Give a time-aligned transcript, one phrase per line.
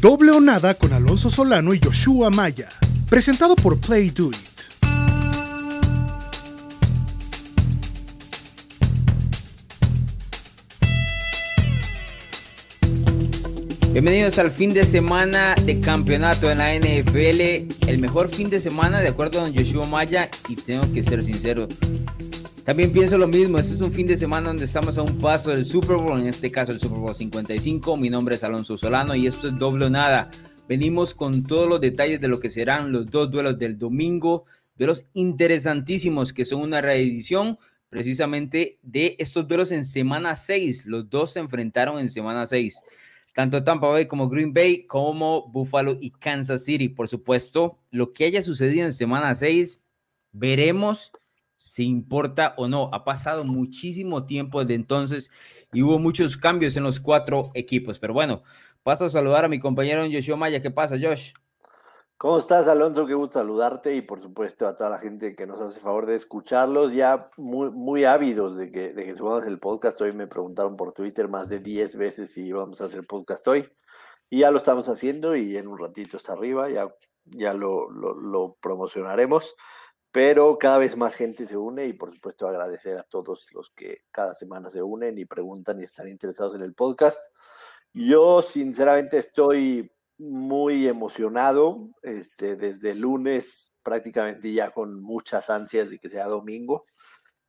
[0.00, 2.70] Doble o Nada con Alonso Solano y Joshua Maya.
[3.10, 4.50] Presentado por Play Do It.
[13.92, 17.86] Bienvenidos al fin de semana de campeonato en la NFL.
[17.86, 21.22] El mejor fin de semana, de acuerdo a don Joshua Maya, y tengo que ser
[21.22, 21.68] sincero.
[22.64, 25.50] También pienso lo mismo, este es un fin de semana donde estamos a un paso
[25.50, 27.96] del Super Bowl, en este caso el Super Bowl 55.
[27.96, 30.30] Mi nombre es Alonso Solano y esto es doble o nada.
[30.68, 34.44] Venimos con todos los detalles de lo que serán los dos duelos del domingo,
[34.76, 40.86] duelos interesantísimos que son una reedición precisamente de estos duelos en semana 6.
[40.86, 42.84] Los dos se enfrentaron en semana 6
[43.34, 46.88] tanto Tampa Bay como Green Bay, como Buffalo y Kansas City.
[46.88, 49.80] Por supuesto, lo que haya sucedido en semana 6,
[50.32, 51.12] veremos
[51.60, 52.88] si importa o no.
[52.92, 55.30] Ha pasado muchísimo tiempo desde entonces
[55.72, 57.98] y hubo muchos cambios en los cuatro equipos.
[57.98, 58.42] Pero bueno,
[58.82, 60.62] paso a saludar a mi compañero Joshua Maya.
[60.62, 61.32] ¿Qué pasa, Josh?
[62.16, 63.06] ¿Cómo estás, Alonso?
[63.06, 66.16] Qué gusto saludarte y por supuesto a toda la gente que nos hace favor de
[66.16, 70.00] escucharlos, ya muy, muy ávidos de que, de que subamos el podcast.
[70.00, 73.68] Hoy me preguntaron por Twitter más de 10 veces si íbamos a hacer podcast hoy.
[74.30, 76.86] Y ya lo estamos haciendo y en un ratito está arriba, ya,
[77.24, 79.54] ya lo, lo, lo promocionaremos.
[80.12, 84.02] Pero cada vez más gente se une y por supuesto agradecer a todos los que
[84.10, 87.20] cada semana se unen y preguntan y están interesados en el podcast.
[87.92, 96.10] Yo sinceramente estoy muy emocionado, este, desde lunes prácticamente ya con muchas ansias de que
[96.10, 96.84] sea domingo.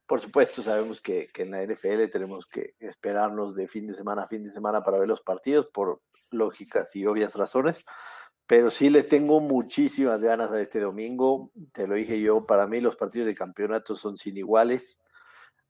[0.07, 4.23] Por supuesto, sabemos que, que, en la NFL tenemos que esperarnos de fin de semana
[4.23, 6.01] a fin de semana para ver los partidos por
[6.31, 7.85] lógicas y obvias razones,
[8.51, 11.53] pero sí le tengo muchísimas ganas a este domingo.
[11.71, 14.99] Te lo dije yo, para mí los partidos de campeonato son sin iguales.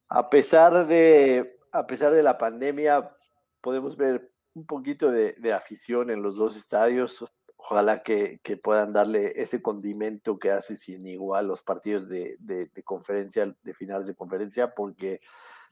[0.10, 3.12] A pesar de, a pesar de la pandemia,
[3.62, 7.24] podemos ver un poquito de, de, afición en los dos estadios.
[7.64, 12.84] Ojalá que, que, puedan darle ese condimento que hace sin igual los partidos de, de,
[12.84, 15.22] conferencia, de finales de conferencia, porque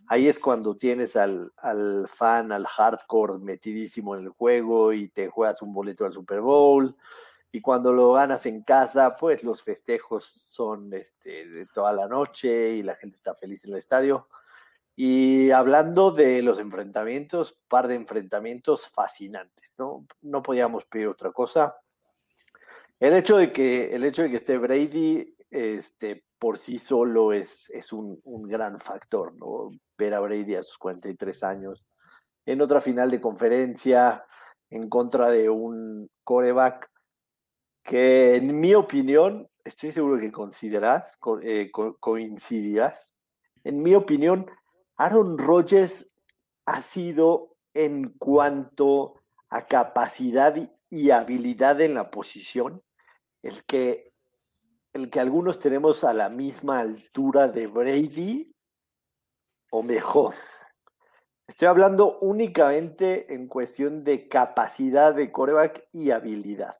[0.08, 5.30] ahí es cuando tienes al, al fan, al hardcore metidísimo en el juego y te
[5.30, 6.96] juegas un boleto al Super Bowl.
[7.52, 12.76] Y cuando lo ganas en casa, pues los festejos son este, de toda la noche
[12.76, 14.28] y la gente está feliz en el estadio.
[15.02, 20.06] Y hablando de los enfrentamientos, par de enfrentamientos fascinantes, ¿no?
[20.22, 21.78] No podíamos pedir otra cosa.
[23.00, 27.70] El hecho de que, el hecho de que esté Brady este, por sí solo es,
[27.70, 29.70] es un, un gran factor, ¿no?
[29.98, 31.86] Ver a Brady a sus 43 años
[32.46, 34.26] en otra final de conferencia
[34.70, 36.92] en contra de un coreback
[37.84, 43.16] que en mi opinión, estoy seguro que consideras, eh, co coincidirás,
[43.64, 44.46] en mi opinión,
[45.00, 46.14] Aaron Rodgers
[46.66, 49.16] ha sido en cuanto
[49.50, 50.54] a capacidad
[50.90, 52.84] y habilidad en la posición,
[53.42, 54.12] el que,
[54.92, 58.54] el que algunos tenemos a la misma altura de Brady
[59.72, 60.34] o mejor.
[61.48, 66.78] Estoy hablando únicamente en cuestión de capacidad de coreback y habilidad.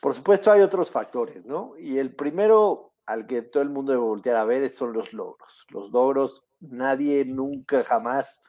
[0.00, 1.76] Por supuesto hay otros factores, ¿no?
[1.76, 5.66] Y el primero al que todo el mundo debe voltear a ver son los logros.
[5.70, 8.42] Los logros, nadie nunca jamás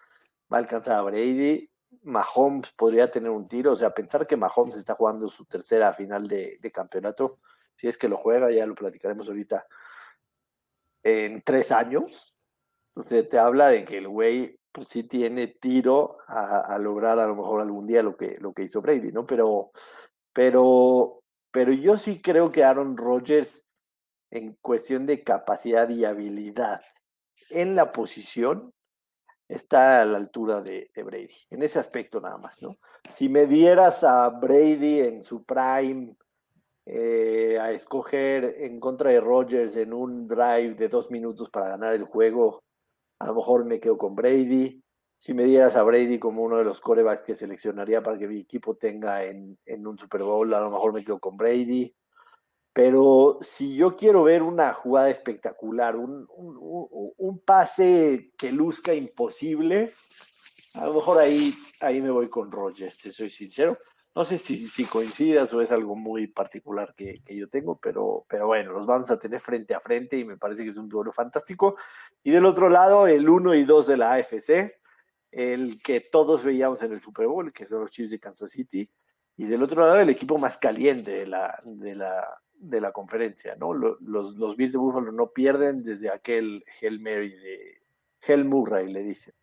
[0.51, 1.69] va a alcanzar a Brady.
[2.03, 6.27] Mahomes podría tener un tiro, o sea, pensar que Mahomes está jugando su tercera final
[6.27, 7.39] de, campeonato,
[7.75, 9.65] si es que lo juega, ya lo platicaremos ahorita,
[11.03, 12.35] en tres años.
[12.89, 17.27] Entonces te habla de que el güey pues sí tiene tiro a, a, lograr a
[17.27, 19.25] lo mejor algún día lo que, lo que hizo Brady, ¿no?
[19.25, 19.71] Pero,
[20.33, 21.21] pero,
[21.51, 23.65] pero yo sí creo que Aaron Rodgers
[24.31, 26.81] en cuestión de capacidad y habilidad
[27.51, 28.73] en la posición
[29.47, 32.77] está a la altura de, de, Brady, en ese aspecto nada más, ¿no?
[33.09, 36.15] Si me dieras a Brady en su prime,
[36.87, 41.93] eh, a escoger en contra de Rodgers en un drive de dos minutos para ganar
[41.93, 42.63] el juego,
[43.19, 44.83] a lo mejor me quedo con Brady.
[45.17, 48.39] Si me dieras a Brady como uno de los corebacks que seleccionaría para que mi
[48.39, 51.95] equipo tenga en, en un Super Bowl, a lo mejor me quedo con Brady.
[52.75, 59.93] Pero si yo quiero ver una jugada espectacular, un, un, pase que luzca imposible,
[60.73, 63.77] a lo mejor ahí, ahí me voy con Rogers, te soy sincero.
[64.13, 68.25] No sé si, si coincidas o es algo muy particular que, que, yo tengo, pero,
[68.27, 70.89] pero bueno, los vamos a tener frente a frente y me parece que es un
[70.89, 71.77] duelo fantástico.
[72.23, 74.81] Y del otro lado, el 1 y 2 de la AFC,
[75.31, 78.91] el que todos veíamos en el Super Bowl, que son los Chiefs de Kansas City.
[79.37, 83.55] Y del otro lado, el equipo más caliente de la, de la, de la conferencia,
[83.55, 83.73] ¿no?
[83.73, 87.81] Los, los Bills de Buffalo no pierden desde aquel Hell Mary de
[88.25, 89.33] Hell Murray, le dicen.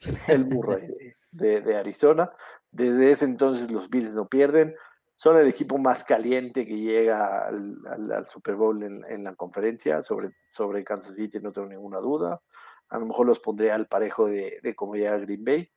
[0.00, 0.88] El Hell Murray
[1.30, 2.30] de, de, Arizona.
[2.70, 4.74] Desde ese entonces los Bills no pierden.
[5.14, 10.02] Son el equipo más caliente que llega al, Super Bowl en, la conferencia.
[10.02, 12.40] Sobre, sobre Kansas City no tengo ninguna duda.
[12.88, 15.70] A lo mejor los pondré al parejo de, de cómo llega Green Bay.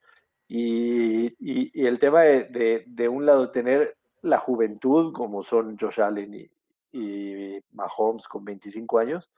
[0.48, 6.34] Y, y, el tema de, de, un lado tener la juventud, como son Josh Allen
[6.34, 6.50] y,
[6.92, 9.30] y Mahomes con 25 años,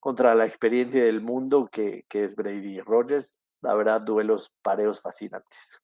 [0.00, 3.38] contra la experiencia del mundo que, que es Brady Rogers.
[3.60, 5.80] La verdad, duelos pareos fascinantes.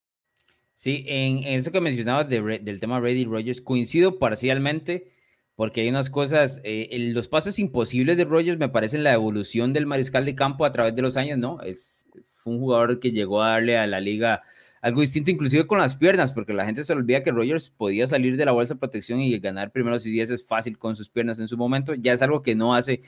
[0.74, 5.12] Sí, en, eso que mencionabas del tema Brady Rogers, coincido parcialmente,
[5.56, 9.86] porque hay unas cosas, eh, los pasos imposibles de Rogers me parecen la evolución del
[9.86, 11.60] mariscal de campo a través de los años, ¿no?
[11.62, 12.06] Es,
[12.36, 14.44] fue un jugador que llegó a darle a la liga
[14.80, 18.36] algo distinto, inclusive con las piernas, porque la gente se olvida que Rogers podía salir
[18.36, 21.38] de la bolsa de protección y ganar primeros y diez es fácil con sus piernas
[21.38, 21.94] en su momento.
[21.94, 23.02] Ya es algo que no hace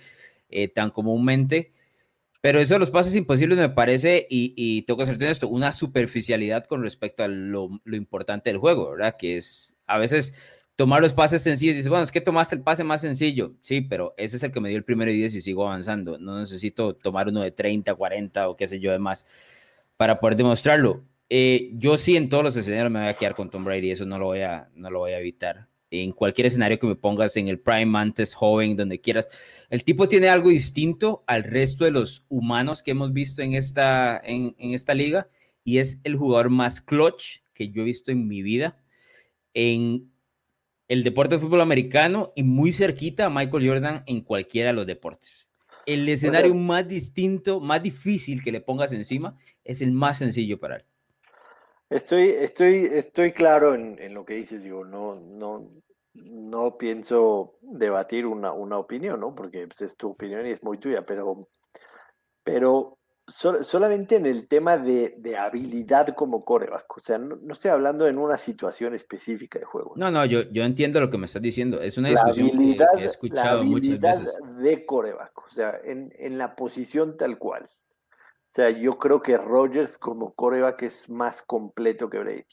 [0.48, 1.72] eh, tan comúnmente.
[2.40, 5.72] Pero eso de los pases imposibles me parece, y, y tengo que hacerte esto, una
[5.72, 9.16] superficialidad con respecto a lo, lo, importante del juego, ¿verdad?
[9.18, 10.34] Que es a veces
[10.74, 11.76] tomar los pases sencillos.
[11.76, 13.54] Dices, bueno, es que tomaste el pase más sencillo.
[13.60, 16.18] Sí, pero ese es el que me dio el primero y 10 y sigo avanzando.
[16.18, 19.26] No necesito tomar uno de 30, 40 o qué sé yo de más
[19.98, 21.04] para poder demostrarlo.
[21.32, 24.04] Eh, yo sí en todos los escenarios me voy a quedar con Tom Brady, eso
[24.04, 25.68] no lo voy a, no lo voy a evitar.
[25.92, 29.28] En cualquier escenario que me pongas, en el prime, antes, joven, donde quieras.
[29.70, 34.20] El tipo tiene algo distinto al resto de los humanos que hemos visto en esta,
[34.22, 35.28] en, en esta liga
[35.64, 38.76] y es el jugador más clutch que yo he visto en mi vida
[39.54, 40.10] en
[40.88, 44.86] el deporte de fútbol americano y muy cerquita a Michael Jordan en cualquiera de los
[44.86, 45.46] deportes.
[45.86, 50.76] El escenario más distinto, más difícil que le pongas encima es el más sencillo para
[50.76, 50.84] él.
[51.90, 55.66] Estoy, estoy, estoy claro en, lo que dices, digo, no, no,
[56.14, 59.34] no pienso debatir una, una opinión, ¿no?
[59.34, 61.48] Porque pues, es tu opinión y es muy tuya, pero,
[62.44, 62.96] pero
[63.26, 68.18] solamente en el tema de, de, habilidad como coreback, o sea, no, estoy hablando en
[68.18, 69.94] una situación específica de juego.
[69.96, 73.04] No, no, yo, yo entiendo lo que me estás diciendo, es una discusión que, he
[73.04, 74.36] escuchado muchas veces.
[74.58, 77.68] De coreback, o sea, en, en la posición tal cual.
[78.50, 82.44] O sea, yo creo que Rogers como coreback es más completo que Brady.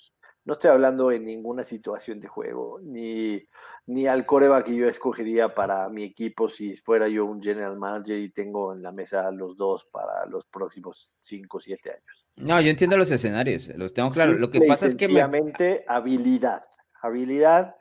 [0.46, 3.44] No estoy hablando en ninguna situación de juego, ni,
[3.88, 8.18] ni al coreback que yo escogería para mi equipo si fuera yo un general manager
[8.20, 12.26] y tengo en la mesa los dos para los próximos 5 o 7 años.
[12.36, 14.34] No, yo entiendo los escenarios, los tengo claro.
[14.34, 15.08] Lo que pasa es que...
[15.08, 16.64] Obviamente, habilidad.
[17.02, 17.76] Habilidad,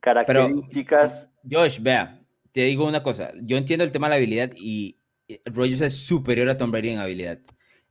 [0.00, 1.32] características.
[1.48, 2.20] Josh, vea,
[2.50, 3.32] te digo una cosa.
[3.40, 4.98] Yo entiendo el tema de la habilidad y,
[5.46, 7.38] Rogers es superior a Tom Brady en habilidad.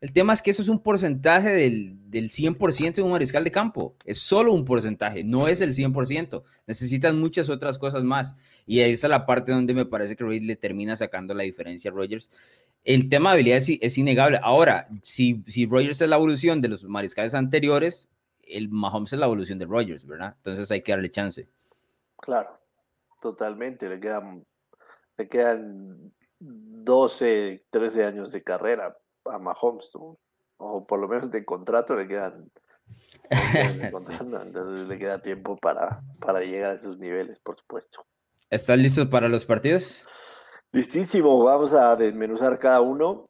[0.01, 3.51] El tema es que eso es un porcentaje del, del 100% de un mariscal de
[3.51, 3.95] campo.
[4.03, 6.43] Es solo un porcentaje, no es el 100%.
[6.65, 8.35] Necesitan muchas otras cosas más.
[8.65, 11.91] Y ahí está la parte donde me parece que Reid le termina sacando la diferencia
[11.91, 12.31] a Rogers.
[12.83, 14.39] El tema de habilidad es, innegable.
[14.41, 18.09] Ahora, si, si Rogers es la evolución de los mariscales anteriores,
[18.41, 20.33] el Mahomes es la evolución de Rogers, ¿verdad?
[20.37, 21.47] Entonces hay que darle chance.
[22.17, 22.59] Claro,
[23.21, 23.87] totalmente.
[23.87, 24.43] Le quedan,
[25.15, 26.11] le quedan
[26.41, 29.91] 12, 13 años de carrera a Mahomes,
[30.57, 32.51] o por lo menos de contrato le quedan.
[33.29, 38.05] entonces le queda tiempo para, para llegar a esos niveles, por supuesto.
[38.49, 40.03] ¿Están listos para los partidos?
[40.71, 43.29] Listísimo, vamos a desmenuzar cada uno.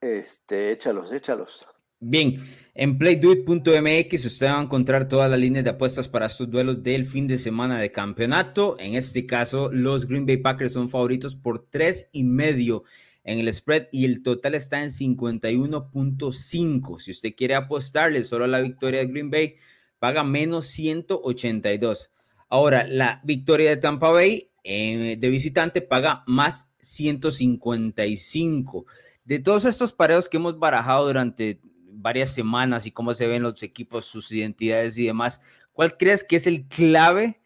[0.00, 1.68] Este, échalos, échalos.
[2.00, 2.36] Bien,
[2.80, 7.06] en playduit.mx usted va a encontrar todas las líneas de apuestas para estos duelos del
[7.06, 8.76] fin de semana de campeonato.
[8.78, 12.84] En este caso, los Green Bay Packers son favoritos por tres y medio
[13.24, 17.00] en el spread y el total está en 51.5.
[17.00, 19.56] Si usted quiere apostarle solo a la victoria de Green Bay,
[19.98, 22.12] paga menos 182.
[22.48, 28.86] Ahora, la victoria de Tampa Bay eh, de visitante paga más 155.
[29.24, 33.62] De todos estos pareos que hemos barajado durante varias semanas y cómo se ven los
[33.62, 35.40] equipos, sus identidades y demás,
[35.72, 37.40] ¿cuál crees que es el clave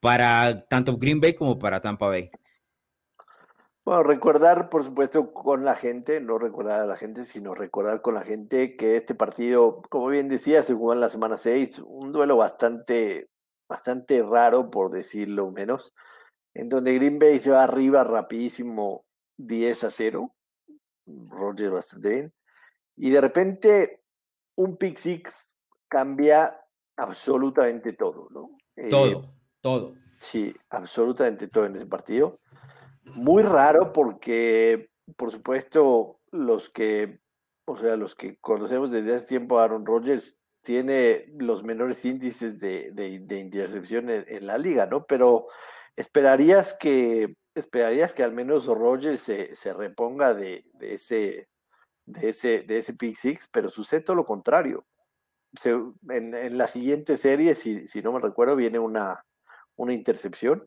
[0.00, 2.30] para tanto Green Bay como para Tampa Bay?
[3.86, 8.14] Bueno, recordar, por supuesto, con la gente, no recordar a la gente, sino recordar con
[8.14, 12.10] la gente que este partido, como bien decía, se jugó en la semana 6, un
[12.10, 13.28] duelo bastante,
[13.68, 15.94] bastante raro, por decirlo menos,
[16.52, 19.04] en donde Green Bay se va arriba rapidísimo
[19.36, 20.34] 10 a 0,
[21.06, 22.32] Roger bastante bien,
[22.96, 24.02] y de repente,
[24.56, 26.58] un pick six cambia
[26.96, 28.50] absolutamente todo, ¿no?
[28.90, 29.28] Todo, eh,
[29.60, 29.94] todo.
[30.18, 32.40] Sí, absolutamente todo en ese partido.
[33.04, 37.20] Muy raro porque, por supuesto, los que,
[37.66, 42.58] o sea, los que conocemos desde hace tiempo a Aaron Rodgers tiene los menores índices
[42.58, 45.06] de, de, intercepción en, la liga, ¿no?
[45.06, 45.46] Pero
[45.94, 51.48] esperarías que, esperarías que al menos Rodgers se, se reponga de, de ese,
[52.06, 54.86] de ese, de ese pick six, pero sucede todo lo contrario.
[56.08, 59.24] en, la siguiente serie, si, si, no me recuerdo, viene una,
[59.76, 60.66] una intercepción.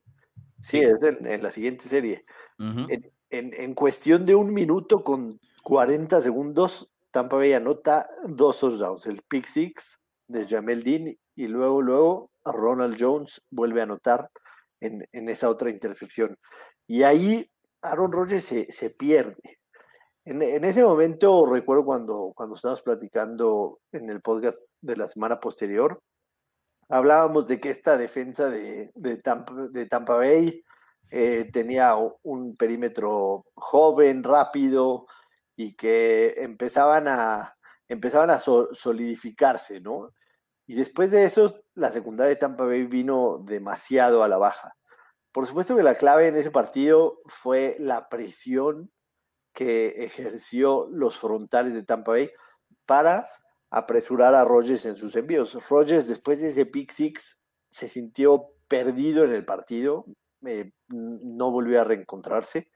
[0.62, 2.26] Sí, es en, la siguiente serie.
[2.58, 9.22] en, en, cuestión de un minuto con 40 segundos, Tampa Bay anota dos touchdowns, el
[9.22, 14.30] pick six de Jamel Dean y luego, luego Ronald Jones vuelve a anotar
[14.80, 16.38] en, en esa otra intercepción.
[16.88, 17.50] Y ahí
[17.82, 19.59] Aaron Rodgers se, se pierde.
[20.30, 26.04] En, ese momento recuerdo cuando, cuando estábamos platicando en el podcast de la semana posterior,
[26.88, 29.18] hablábamos de que esta defensa de, de
[29.88, 30.64] Tampa Bay
[31.10, 35.08] eh, tenía un perímetro joven, rápido
[35.56, 37.56] y que empezaban a,
[37.88, 40.14] empezaban a solidificarse, ¿no?
[40.68, 44.76] Y después de eso, la secundaria de Tampa Bay vino demasiado a la baja.
[45.32, 48.92] Por supuesto que la clave en ese partido fue la presión
[49.54, 52.32] que ejerció los frontales de Tampa Bay
[52.86, 53.28] para
[53.70, 55.58] apresurar a Rogers en sus envíos.
[55.70, 60.06] Rogers, después de ese pick six, se sintió perdido en el partido,
[60.46, 62.72] eh, no volvió a reencontrarse,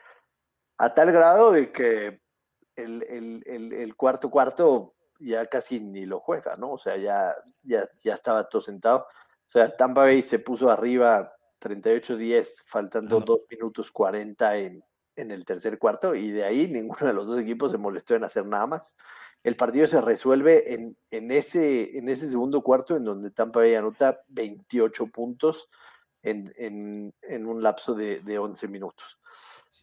[0.78, 2.22] a tal grado de que
[2.76, 6.74] el, cuarto cuarto ya casi ni lo juega, ¿no?
[6.74, 9.00] O sea, ya, ya, ya estaba todo sentado.
[9.00, 14.84] O sea, Tampa Bay se puso arriba 38-10, faltando 2 minutos 40 en,
[15.16, 18.24] en el tercer cuarto, y de ahí ninguno de los dos equipos se molestó en
[18.24, 18.96] hacer nada más.
[19.44, 23.76] El partido se resuelve en, en, ese, en ese segundo cuarto, en donde Tampa Bay
[23.76, 25.70] anota 28 puntos
[26.24, 27.14] en,
[27.46, 29.20] un lapso de, de 11 minutos.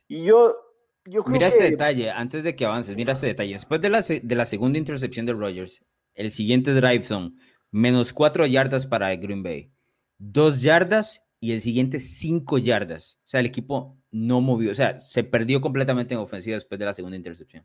[0.08, 0.56] Y yo,
[1.04, 3.54] yo creo Mira ese detalle, antes de que avances, mira ese detalle.
[3.54, 5.84] Después de la, de la segunda intercepción de Rogers,
[6.14, 7.32] el siguiente drive zone,
[7.70, 9.70] menos 4 yardas para Green Bay,
[10.18, 13.18] 2 yardas y el siguiente 5 yardas.
[13.24, 16.86] O sea, el equipo no movió, o sea, se perdió completamente en ofensiva después de
[16.86, 17.64] la segunda intercepción.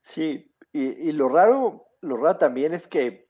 [0.00, 3.28] Sí, y, y lo raro, lo raro también es que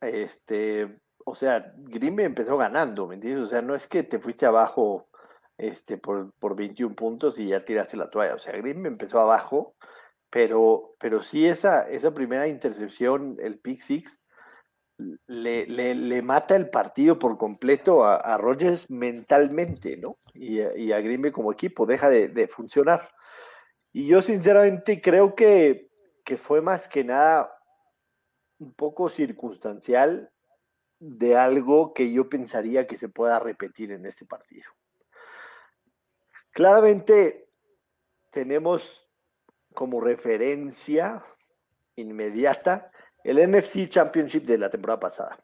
[0.00, 3.44] este o sea, Green empezó ganando, ¿me entiendes?
[3.44, 5.08] O sea, no es que te fuiste abajo
[5.58, 8.34] este, por, por 21 puntos y ya tiraste la toalla.
[8.34, 9.74] O sea, Green empezó abajo,
[10.30, 14.22] pero, pero sí esa, esa primera intercepción, el pick six,
[15.26, 20.18] le, le, mata el partido por completo a, a Rogers mentalmente, ¿no?
[20.34, 23.10] Y, y, a Green como equipo, deja de, de, funcionar.
[23.92, 25.90] Y yo sinceramente creo que,
[26.24, 27.52] que fue más que nada
[28.58, 30.32] un poco circunstancial
[30.98, 34.68] de algo que yo pensaría que se pueda repetir en este partido.
[36.50, 37.48] Claramente
[38.30, 39.08] tenemos
[39.74, 41.24] como referencia
[41.94, 42.90] inmediata
[43.24, 45.38] el NFC Championship de la temporada pasada.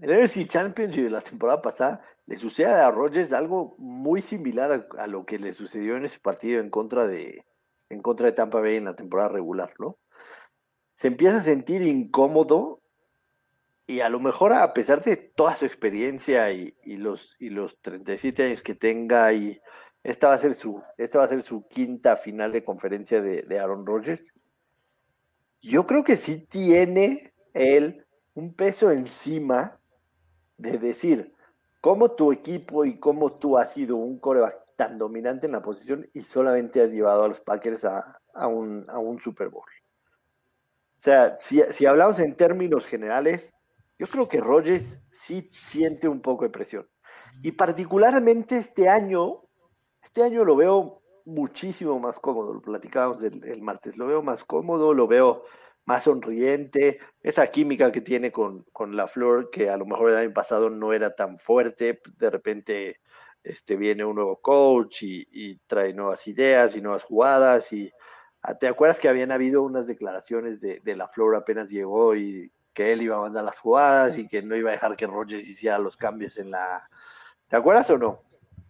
[0.00, 5.06] El NFC Championship de la temporada pasada le sucede a Rogers algo muy similar a,
[5.06, 7.44] lo que le sucedió en ese partido en contra de
[7.88, 9.98] en contra de Tampa Bay en la temporada regular, ¿no?
[10.94, 12.80] Se empieza a sentir incómodo
[13.90, 18.44] y a lo mejor a pesar de toda su experiencia y, los, y los 37
[18.44, 19.60] años que tenga, y
[20.04, 23.58] esta va a ser su, esta va a ser su quinta final de conferencia de,
[23.58, 24.32] Aaron Rodgers,
[25.60, 29.78] yo creo que sí tiene él un peso encima
[30.56, 31.34] de decir
[31.80, 36.08] cómo tu equipo y cómo tú has sido un coreback tan dominante en la posición
[36.14, 39.64] y solamente has llevado a los Packers a, un, a un, Super Bowl.
[39.64, 43.52] O sea, si, si hablamos en términos generales,
[43.98, 46.88] yo creo que Rogers sí siente un poco de presión.
[47.42, 49.42] Y particularmente este año,
[50.02, 54.94] este año lo veo muchísimo más cómodo, lo platicábamos el, martes, lo veo más cómodo,
[54.94, 55.44] lo veo
[55.86, 60.16] más sonriente, esa química que tiene con, con la Flor, que a lo mejor el
[60.18, 63.00] año pasado no era tan fuerte, de repente
[63.42, 67.90] este, viene un nuevo coach y, trae nuevas ideas y nuevas jugadas y
[68.42, 72.52] ah, ¿Te acuerdas que habían habido unas declaraciones de, de la Flor apenas llegó y
[72.72, 75.48] que él iba a mandar las jugadas y que no iba a dejar que Rogers
[75.48, 76.88] hiciera los cambios en la...
[77.48, 78.18] ¿Te acuerdas o no?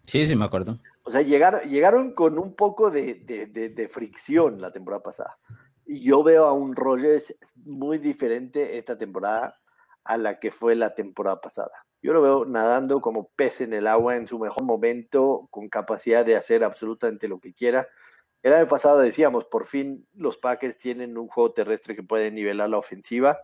[0.05, 0.79] Sí, sí, me acuerdo.
[1.11, 5.37] O sea, llegaron, con un poco de, de, fricción la temporada pasada.
[5.85, 9.59] Y yo veo a un Rogers muy diferente esta temporada
[10.05, 11.73] a la que fue la temporada pasada.
[12.01, 16.25] Yo lo veo nadando como pez en el agua en su mejor momento, con capacidad
[16.25, 17.89] de hacer absolutamente lo que quiera.
[18.41, 22.69] El año pasado decíamos, por fin los Packers tienen un juego terrestre que puede nivelar
[22.69, 23.37] la ofensiva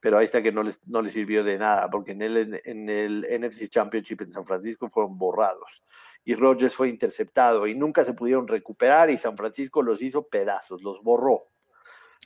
[0.00, 2.88] pero ahí está que no les, no les sirvió de nada, porque en el, en
[2.88, 5.82] el NFC Championship en San Francisco fueron borrados
[6.28, 10.82] y Rogers fue interceptado y nunca se pudieron recuperar y San Francisco los hizo pedazos,
[10.82, 11.48] los borró.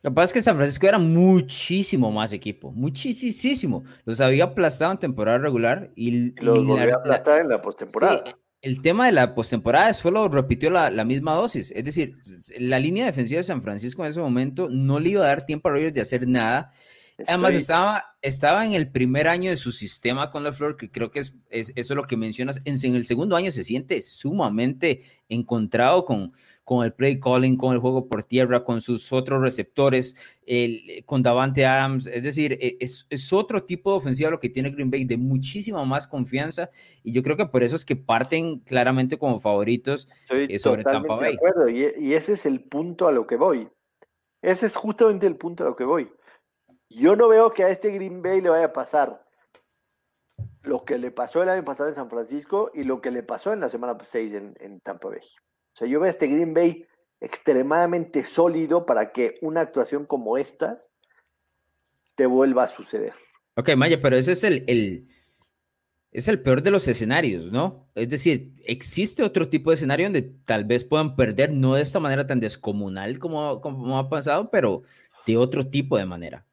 [0.02, 3.85] Lo que pasa es que San Francisco era muchísimo más equipo, muchísimo.
[4.04, 8.25] Los había aplastado en temporada regular y, los volvió a aplastar en la postemporada.
[8.26, 8.32] Sí,
[8.62, 11.71] el tema de la postemporada solo repitió la, la, misma dosis.
[11.71, 12.16] Es decir,
[12.59, 15.68] la línea defensiva de San Francisco en ese momento no le iba a dar tiempo
[15.68, 16.73] a Rogers de hacer nada
[17.26, 21.11] Además, estaba, estaba en el primer año de su sistema con la Flor, que creo
[21.11, 22.61] que es, eso es lo que mencionas.
[22.64, 26.33] En, en, el segundo año se siente sumamente encontrado con,
[26.64, 30.16] con el play calling, con el juego por tierra, con sus otros receptores,
[30.47, 32.07] el, con Davante Adams.
[32.07, 35.16] Es decir, e, es, es, otro tipo de ofensiva lo que tiene Green Bay, de
[35.16, 36.71] muchísima más confianza.
[37.02, 41.16] Y yo creo que por eso es que parten claramente como favoritos eh, sobre Tampa
[41.16, 41.33] Bay.
[41.33, 41.69] De acuerdo.
[41.69, 43.69] Y, y ese es el punto a lo que voy.
[44.40, 46.11] Ese es justamente el punto a lo que voy.
[46.94, 49.25] Yo no veo que a este Green Bay le vaya a pasar
[50.62, 53.52] lo que le pasó el año pasado en San Francisco y lo que le pasó
[53.52, 55.18] en la semana 6 en, en Tampa Bay.
[55.18, 56.87] O sea, yo veo a este Green Bay
[57.20, 60.92] extremadamente sólido para que una actuación como estas
[62.14, 63.14] te vuelva a suceder.
[63.56, 65.08] Ok, Maya, pero ese es el, el,
[66.11, 67.88] es el peor de los escenarios, ¿no?
[67.94, 72.00] Es decir, existe otro tipo de escenario donde tal vez puedan perder, no de esta
[72.00, 74.82] manera tan descomunal como, como ha pasado, pero
[75.26, 76.46] de otro tipo de manera.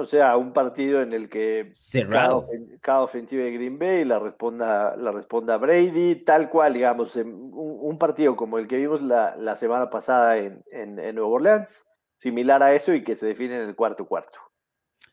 [0.00, 2.48] O sea, un partido en el que Cerrado.
[2.80, 7.98] Cada, ofensiva de Green Bay la responda, la responda Brady, tal cual, digamos, un, un
[7.98, 11.84] partido como el que vimos la, la semana pasada en, en, en, Nueva Orleans,
[12.16, 14.38] similar a eso y que se define en el cuarto cuarto.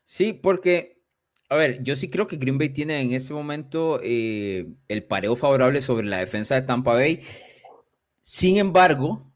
[0.04, 1.02] Sí, porque,
[1.48, 5.34] a ver, yo sí creo que Green Bay tiene en este momento eh, el pareo
[5.34, 7.24] favorable sobre la defensa de Tampa Bay.
[8.22, 9.32] Sin embargo,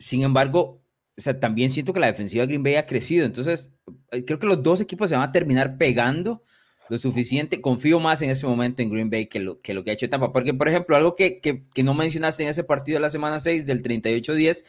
[0.00, 0.83] sin embargo,
[1.16, 3.24] o sea, también siento que la defensiva de Green Bay ha crecido.
[3.24, 3.72] Entonces,
[4.10, 6.42] eh, creo que los dos equipos se van a terminar pegando
[6.88, 7.60] lo suficiente.
[7.60, 10.08] Confío más en ese momento en Green Bay que lo que, lo que ha hecho
[10.08, 10.32] Tampa.
[10.32, 13.38] Porque, por ejemplo, algo que, que, que no mencionaste en ese partido de la semana
[13.38, 14.64] 6 del 38-10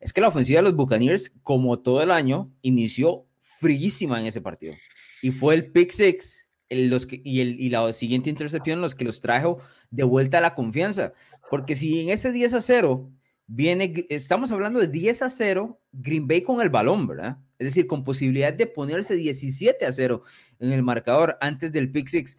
[0.00, 4.42] es que la ofensiva de los Buccaneers, como todo el año, inició fríísima en ese
[4.42, 4.74] partido.
[5.22, 8.94] Y fue el pick six el, los que, y, el, y la siguiente intercepción los
[8.94, 9.58] que los trajo
[9.90, 11.12] de vuelta a la confianza.
[11.50, 13.10] Porque si en ese 10 a 0
[13.46, 17.38] viene, estamos hablando de 10 a 0, Green Bay con el balón, ¿verdad?
[17.58, 20.22] Es decir, con posibilidad de ponerse 17 a 0
[20.58, 22.38] en el marcador antes del pick six.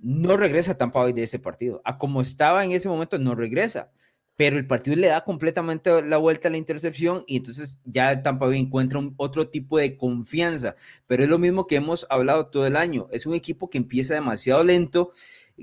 [0.00, 1.80] No regresa Tampa Bay de ese partido.
[1.84, 3.90] A como estaba en ese momento, no regresa.
[4.36, 8.54] Pero el partido le da completamente la vuelta a la intercepción y entonces ya Tampa
[8.54, 10.76] encuentra un, otro tipo de confianza.
[11.08, 13.08] Pero es lo mismo que hemos hablado todo el año.
[13.10, 15.12] Es un equipo que empieza demasiado lento,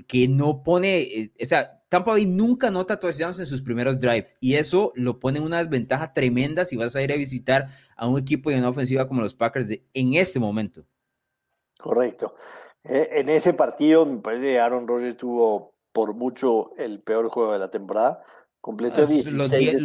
[0.06, 4.36] que no pone, eh, o sea, Tampa Bay nunca nota touchdowns en sus primeros drives
[4.40, 8.08] y eso lo pone en una desventaja tremenda si vas a ir a visitar a
[8.08, 10.84] un equipo de una ofensiva como los Packers de, en ese momento.
[11.78, 12.34] Correcto.
[12.84, 17.52] Eh, en ese partido, me parece que Aaron Rodgers tuvo por mucho el peor juego
[17.52, 18.22] de la temporada.
[18.60, 19.76] Completo 16, los 10,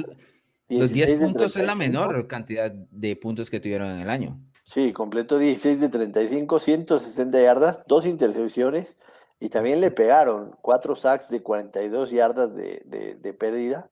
[0.69, 4.39] los 10 puntos es la menor cantidad de puntos que tuvieron en el año.
[4.63, 8.95] Sí, completo 16 de 35, 160 yardas, dos intercepciones
[9.41, 12.83] y también le pegaron cuatro sacks de 42 yardas de,
[13.19, 13.89] de, pérdida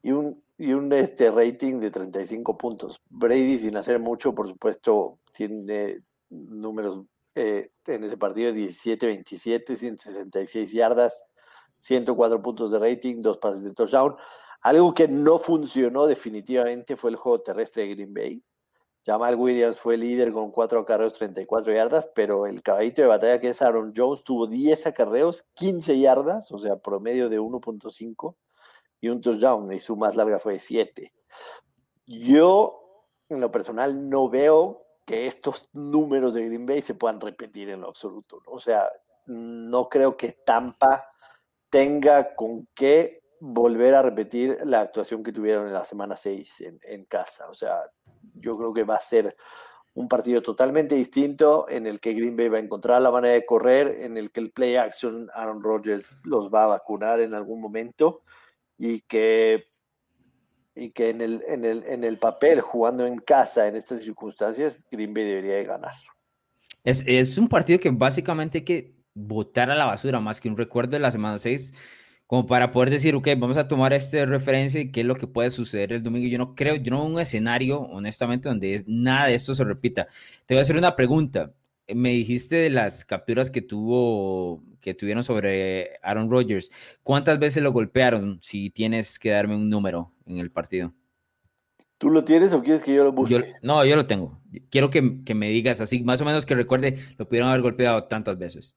[0.00, 3.02] y un, y un este, rating de 35 puntos.
[3.10, 11.24] Brady, sin hacer mucho, por supuesto, tiene números eh, en ese partido 17-27, 166 yardas,
[11.80, 14.14] 104 puntos de rating, dos pases de touchdown.
[14.60, 18.42] Algo que no funcionó definitivamente fue el juego terrestre de Green Bay.
[19.04, 23.48] Jamal Williams fue líder con 4 acarreos, 34 yardas, pero el caballito de batalla que
[23.48, 28.36] es Aaron Jones tuvo 10 acarreos, 15 yardas, o sea, promedio de 1.5
[29.00, 31.12] y un touchdown, y su más larga fue de 7.
[32.06, 37.70] Yo, en lo personal, no veo que estos números de Green Bay se puedan repetir
[37.70, 38.40] en lo absoluto.
[38.46, 38.88] O sea,
[39.26, 41.08] no creo que Tampa
[41.70, 46.78] tenga con qué volver a repetir la actuación que tuvieron en la semana 6 en,
[46.84, 47.48] en casa.
[47.50, 47.82] O sea,
[48.34, 49.36] yo creo que va a ser
[49.94, 53.44] un partido totalmente distinto en el que Green Bay va a encontrar la manera de
[53.44, 57.60] correr, en el que el play action Aaron Rodgers los va a vacunar en algún
[57.60, 58.22] momento
[58.78, 59.66] y que,
[60.74, 64.86] y que en, el, en, el, en el papel, jugando en casa en estas circunstancias,
[64.90, 65.92] Green Bay debería de ganar.
[66.84, 70.56] Es, es un partido que básicamente hay que botar a la basura, más que un
[70.56, 71.74] recuerdo de la semana 6
[72.32, 75.26] como para poder decir, ok, vamos a tomar esta referencia y qué es lo que
[75.26, 76.26] puede suceder el domingo.
[76.28, 79.64] Yo no creo, yo no veo un escenario, honestamente, donde es, nada de esto se
[79.64, 80.08] repita.
[80.46, 81.52] Te voy a hacer una pregunta.
[81.94, 86.70] Me dijiste de las capturas que tuvo, que tuvieron sobre Aaron Rodgers.
[87.02, 88.38] ¿Cuántas veces lo golpearon?
[88.40, 90.94] Si tienes que darme un número en el partido.
[91.98, 93.56] ¿Tú lo tienes o quieres que yo lo busque?
[93.60, 94.40] no, yo lo tengo.
[94.70, 98.04] Quiero que, que, me digas así, más o menos que recuerde, lo pudieron haber golpeado
[98.04, 98.74] tantas veces.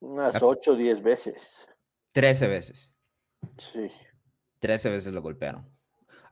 [0.00, 1.66] Unas 8 o 10 veces.
[2.12, 2.92] 13 veces.
[3.58, 3.86] Sí.
[4.60, 5.68] 13 veces lo golpearon.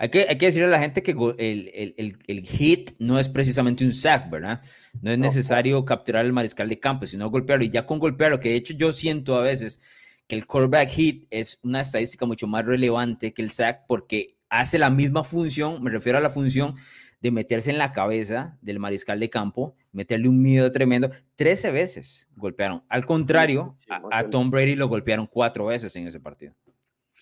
[0.00, 3.28] Hay que, hay que decirle a la gente que el, el, el, hit no es
[3.28, 4.62] precisamente un sack, ¿verdad?
[5.00, 7.64] No es necesario capturar el mariscal de campo, sino golpearlo.
[7.64, 9.80] Y ya con golpearlo, que de hecho yo siento a veces
[10.28, 14.78] que el quarterback hit es una estadística mucho más relevante que el sack porque hace
[14.78, 16.76] la misma función, me refiero a la función
[17.20, 21.10] de meterse en la cabeza del mariscal de campo, meterle un miedo tremendo.
[21.36, 22.84] Trece veces golpearon.
[22.88, 26.54] Al contrario, a, Tom Brady lo golpearon cuatro veces en ese partido.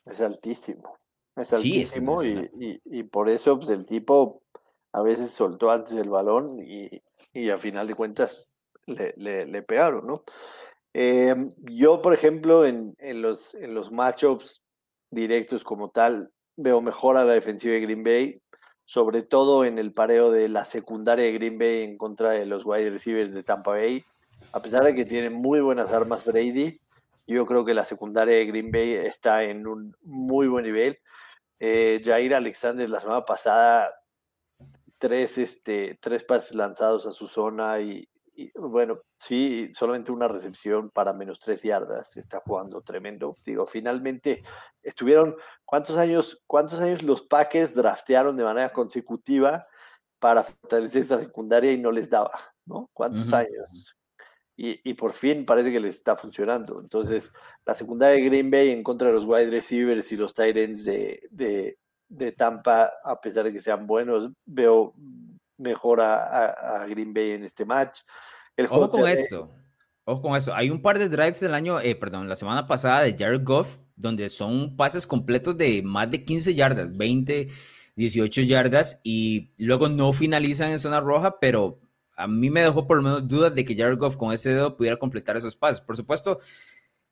[0.05, 0.99] Es altísimo.
[1.35, 4.43] Es altísimo y, por eso pues, el tipo
[4.93, 8.49] a veces soltó antes el balón y, a final de cuentas
[8.87, 10.25] le, le, pegaron, ¿no?
[10.95, 14.63] Em, yo, por ejemplo, en, en, los, en los matchups
[15.11, 18.41] directos como tal, veo mejor a la defensiva de Green Bay
[18.87, 22.65] sobre todo en el pareo de la secundaria de Green Bay en contra de los
[22.65, 24.05] wide receivers de Tampa Bay.
[24.53, 26.81] A pesar de que tiene muy buenas armas Brady,
[27.27, 31.01] yo creo que la secundaria de Green Bay está en un muy buen nivel.
[31.59, 33.93] Eh, Jair Alexander la semana pasada,
[34.99, 38.09] tres, este, tres pases lanzados a su zona y,
[38.55, 42.17] bueno, sí, solamente una recepción para menos tres yardas.
[42.17, 43.37] Está jugando tremendo.
[43.45, 44.43] Digo, finalmente
[44.83, 49.67] estuvieron, ¿cuántos años, cuántos años los Packers draftearon de manera consecutiva
[50.19, 52.39] para fortalecer esa secundaria y no les daba?
[52.67, 52.91] ¿No?
[52.93, 53.97] ¿Cuántos años?
[54.59, 56.81] Y, por fin parece que les está funcionando.
[56.81, 57.33] Entonces,
[57.67, 60.83] la secundaria de Green Bay en contra de los wide receivers y los tight ends
[60.83, 61.21] de,
[62.09, 64.95] de, Tampa, a pesar de que sean buenos, veo
[65.59, 68.01] mejor a, Green Bay en este match.
[68.57, 69.51] El Ojo con eso.
[70.05, 70.55] Ojo con eso.
[70.55, 73.79] Hay un par de drives del año, eh, perdón, la semana pasada de Jared Goff,
[73.97, 77.49] donde son pases completos de más de 15 yardas, 20,
[77.97, 81.81] 18 yardas, y luego no finalizan en zona roja, pero
[82.17, 84.77] a mí me dejó por lo menos dudas de que Jared Goff con ese dedo
[84.77, 85.81] pudiera completar esos pases.
[85.81, 86.39] Por supuesto,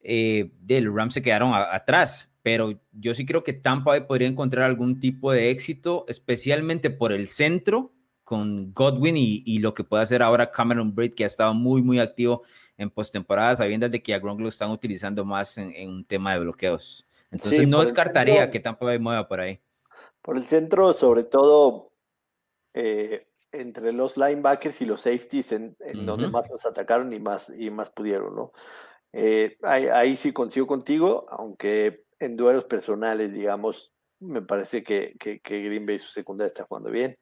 [0.01, 5.01] eh, del Rams se quedaron atrás, pero yo sí creo que Tampa podría encontrar algún
[5.01, 7.94] tipo de éxito, especialmente por el centro
[8.25, 12.01] con Godwin y, lo que puede hacer ahora Cameron Braid, que ha estado muy, muy
[12.01, 12.43] activo
[12.77, 16.41] en postemporada, sabiendo de que a Gronk lo están utilizando más en, un tema de
[16.41, 17.07] bloqueos.
[17.31, 19.61] Entonces no descartaría que Tampa mueva por ahí.
[20.23, 21.93] Por el centro, sobre todo
[22.73, 27.71] eh, entre los linebackers y los safeties, en, donde más nos atacaron y más, y
[27.71, 28.53] más pudieron, ¿no?
[29.13, 35.63] Eh, ahí, sí consigo contigo, aunque en duelos personales, digamos, me parece que, que, que
[35.63, 37.17] Green Bay su secundaria está jugando bien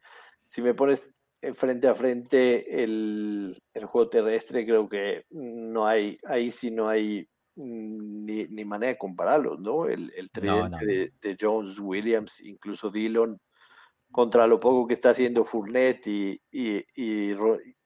[0.53, 1.15] si me pones
[1.55, 8.65] frente a frente el, juego terrestre, creo que no hay, ahí sí no hay ni,
[8.67, 9.87] manera de compararlos, ¿no?
[9.87, 13.41] El, el De, Jones, Williams, incluso Dillon,
[14.11, 17.33] contra lo poco que está haciendo Fournette y, y,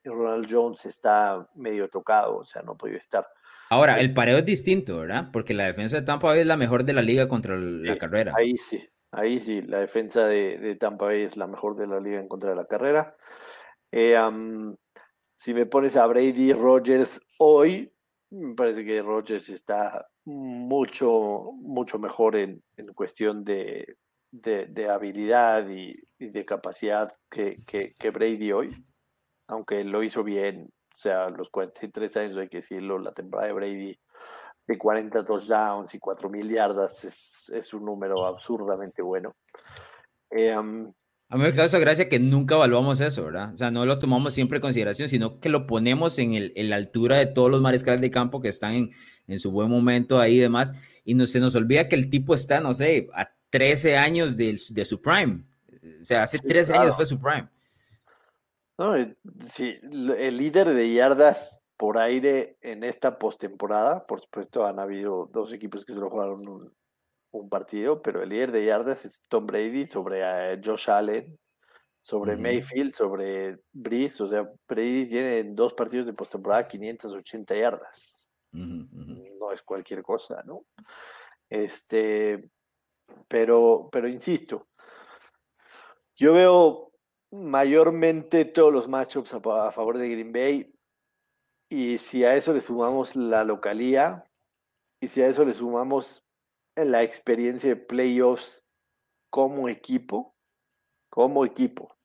[0.04, 3.24] Ronald Jones está medio tocado, o sea, no puede estar.
[3.70, 5.30] Ahora, el pareo es distinto, ¿verdad?
[5.32, 8.32] Porque la defensa de Tampa es la mejor de la liga contra la carrera.
[8.36, 12.20] Ahí sí, Ahí sí, la defensa de, Tampa Bay es la mejor de la liga
[12.20, 13.16] en contra de la carrera.
[13.90, 14.14] Eh,
[15.34, 17.90] si me pones a Brady Rogers hoy,
[18.30, 22.62] me parece que Rogers está mucho, mucho mejor en,
[22.94, 23.96] cuestión de,
[24.90, 28.84] habilidad y, de capacidad que, que, Brady hoy,
[29.46, 33.54] aunque lo hizo bien, o sea, los 43 años hay que decirlo, la temporada de
[33.54, 34.00] Brady
[34.66, 39.36] de 40 touchdowns y 4.000 yardas es, es, un número absurdamente bueno.
[40.30, 40.52] Eh,
[41.28, 43.52] a mí me causa gracia que nunca evaluamos eso, ¿verdad?
[43.52, 46.70] O sea, no lo tomamos siempre en consideración, sino que lo ponemos en, el, en
[46.70, 48.90] la altura de todos los mariscales de campo que están en,
[49.26, 50.72] en su buen momento ahí y demás,
[51.04, 54.58] y no, se nos olvida que el tipo está, no sé, a 13 años de,
[54.70, 55.44] de su prime.
[56.00, 57.48] O sea, hace 13 años fue su prime.
[58.78, 58.94] No,
[59.48, 64.06] sí, el líder de yardas por aire en esta postemporada.
[64.06, 66.72] Por supuesto, han habido dos equipos que solo jugaron un,
[67.50, 71.38] partido, pero el líder de yardas es Tom Brady sobre eh, Josh Allen,
[72.00, 74.22] sobre Mayfield, sobre Breeze.
[74.22, 78.30] O sea, Brady tiene en dos partidos de postemporada 580 yardas.
[78.52, 80.64] No es cualquier cosa, ¿no?
[81.50, 82.48] Este,
[83.28, 84.68] pero, pero insisto,
[86.16, 86.92] yo veo
[87.32, 90.75] mayormente todos los matchups a favor de Green Bay
[91.68, 94.24] y si a eso le sumamos la localía,
[95.00, 96.24] y si a eso le sumamos
[96.76, 98.64] la experiencia de playoffs
[99.30, 100.34] como equipo,
[101.10, 101.96] como equipo,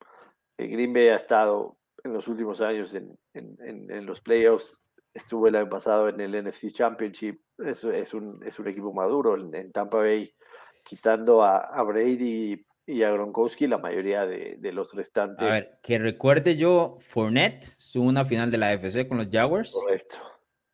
[0.58, 5.70] el Green Bay ha estado en los últimos años en, los playoffs, estuvo el año
[5.70, 10.34] pasado en el NFC Championship, es, es, un, es un equipo maduro en, Tampa Bay,
[10.84, 15.48] quitando a, a Brady y a Gronkowski la mayoría de, los restantes.
[15.48, 19.72] A ver, que recuerde yo, Fournette estuvo una final de la AFC con los Jaguars.
[19.72, 20.18] Correcto.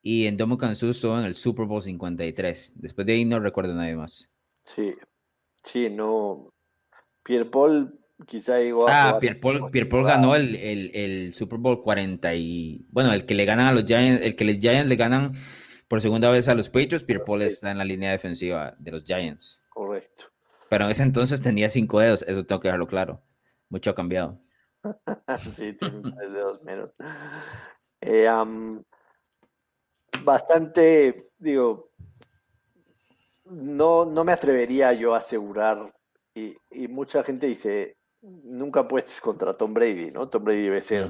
[0.01, 2.75] Y en Domo Kansu estuvo en el Super Bowl 53.
[2.77, 4.29] Después de ahí no recuerdo nadie más.
[4.63, 4.95] Sí,
[5.63, 6.47] sí, no.
[7.23, 8.91] Pierre Paul quizá igual.
[8.91, 13.35] Ah, Pierre Paul, Pierre Paul ganó el, el, Super Bowl 40 y bueno, el que
[13.35, 15.33] le ganan a los Giants, el que los Giants le ganan
[15.87, 19.03] por segunda vez a los Patriots, Pierre Paul está en la línea defensiva de los
[19.03, 19.63] Giants.
[19.69, 20.31] Correcto.
[20.69, 23.21] Pero en ese entonces tenía cinco dedos, eso tengo que dejarlo claro.
[23.69, 24.39] Mucho ha cambiado.
[25.51, 26.91] sí, tiene tres dedos menos.
[28.01, 28.27] Eh,
[30.23, 31.91] bastante, digo,
[33.45, 35.91] no, no me atrevería yo a asegurar,
[36.35, 40.29] y, mucha gente dice, nunca apuestes contra Tom Brady, ¿no?
[40.29, 41.09] Tom Brady debe ser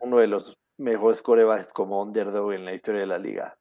[0.00, 3.58] uno de los mejores corebacks como underdog en la historia de la liga.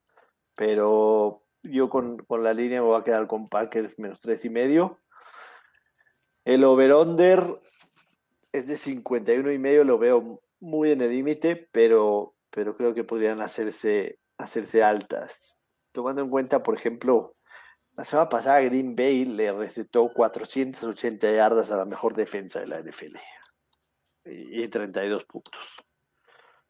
[0.55, 4.99] Pero yo con, la línea me voy a quedar con Packers menos tres y medio.
[6.45, 7.59] El over-under
[8.51, 13.03] es de 51 y medio, lo veo muy en el límite, pero, pero creo que
[13.03, 15.59] podrían hacerse, hacerse altas.
[15.91, 17.35] Tomando en cuenta, por ejemplo,
[17.97, 22.79] la semana pasada Green Bay le recetó 480 yardas a la mejor defensa de la
[22.79, 23.17] NFL
[24.25, 25.65] y 32 puntos.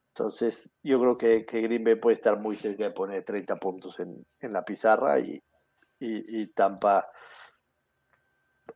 [0.10, 4.26] Entonces, yo creo que, Green Bay puede estar muy cerca de poner 30 puntos en,
[4.40, 5.42] la pizarra y,
[6.00, 7.10] y, Tampa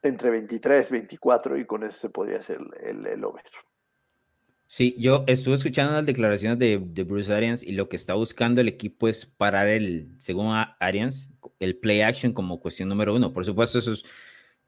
[0.04, 3.44] entre 23, 24 y con eso se podría hacer el, el, over.
[4.68, 8.62] Sí, yo estuve escuchando las declaraciones de, de, Bruce Arians y lo que está buscando
[8.62, 13.34] el equipo es parar el, según Arians, el play action como cuestión número uno.
[13.34, 14.06] Por supuesto, eso es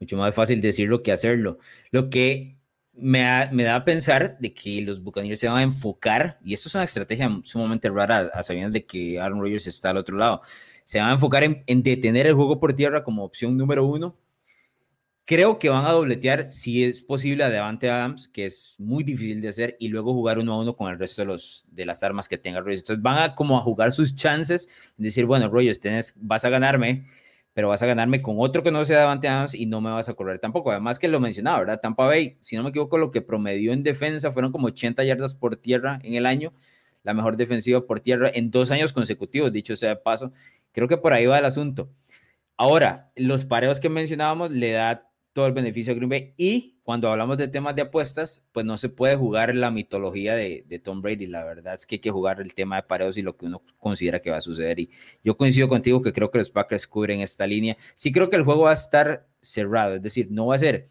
[0.00, 1.58] mucho más fácil decirlo que hacerlo.
[1.92, 2.58] Lo que
[2.94, 6.74] me da, a pensar de que los Buccaneers se van a enfocar, y esto es
[6.74, 10.42] una estrategia sumamente rara, a sabiendas de que Aaron Rodgers está al otro lado,
[10.84, 14.16] se van a enfocar en, detener el juego por tierra como opción número uno.
[15.24, 19.40] Creo que van a dobletear, si es posible, a Devante Adams, que es muy difícil
[19.40, 22.02] de hacer, y luego jugar uno a uno con el resto de, los, de las
[22.02, 22.80] armas que tenga Rodgers.
[22.80, 27.06] Entonces van a como a jugar sus chances, decir, bueno, Rodgers, tenés, vas a ganarme,
[27.54, 30.08] pero vas a ganarme con otro que no sea Davante Adams y no me vas
[30.08, 30.72] a correr tampoco.
[30.72, 31.80] Además que lo mencionaba, ¿verdad?
[31.80, 35.34] Tampa Bay, si no me equivoco, lo que promedió en defensa fueron como 80 yardas
[35.34, 36.52] por tierra en el año,
[37.04, 40.32] la mejor defensiva por tierra en dos años consecutivos, dicho sea de paso.
[40.72, 41.90] Creo que por ahí va el asunto.
[42.56, 46.34] Ahora, los pareos que mencionábamos le da todo el beneficio a Green Bay.
[46.36, 50.80] Y cuando hablamos de temas de apuestas, pues no se puede jugar la mitología de,
[50.82, 51.26] Tom Brady.
[51.26, 53.62] La verdad es que hay que jugar el tema de pareos y lo que uno
[53.78, 54.80] considera que va a suceder.
[54.80, 54.90] Y
[55.24, 57.76] yo coincido contigo que creo que los Packers cubren esta línea.
[57.94, 60.88] Sí creo que el juego va a estar cerrado, es decir, no va a ser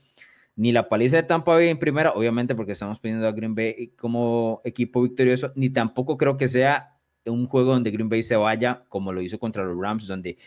[0.55, 3.93] ni la paliza de Tampa Bay en primera, obviamente porque estamos pidiendo a Green Bay
[3.97, 8.83] como equipo victorioso, ni tampoco creo que sea un juego donde Green Bay se vaya
[8.89, 10.37] como lo hizo contra los Rams, donde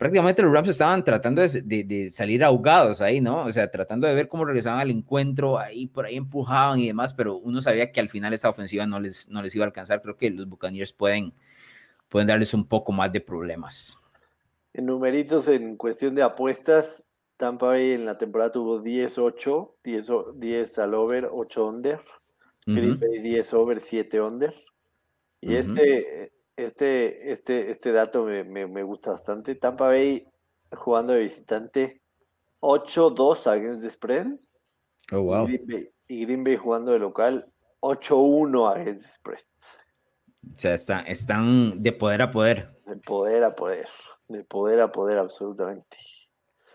[0.00, 3.44] prácticamente los Rams estaban tratando de, salir ahogados ahí, ¿no?
[3.44, 7.12] O sea, tratando de ver cómo regresaban al encuentro, ahí por ahí empujaban y demás,
[7.12, 10.00] pero uno sabía que al final esa ofensiva no les, no les iba a alcanzar.
[10.00, 11.34] Creo que los Buccaneers pueden,
[12.08, 13.98] pueden darles un poco más de problemas.
[14.72, 17.04] En numeritos, en cuestión de apuestas,
[17.36, 22.00] Tampa Bay en la temporada tuvo 10-8, 10, 10 al over, 8 under.
[22.64, 24.54] Green Bay 10 over, 7 under.
[25.42, 26.32] Y este
[26.64, 29.54] este, este, este dato me, gusta bastante.
[29.54, 30.26] Tampa Bay
[30.72, 32.02] jugando de visitante
[32.60, 34.26] 8-2 against the spread.
[35.12, 35.48] Oh, wow.
[36.06, 39.40] y Green Bay jugando de local 8-1 against the spread.
[40.54, 42.78] O sea, están de poder a poder.
[42.86, 43.88] De poder a poder.
[44.28, 45.96] De poder a poder, absolutamente.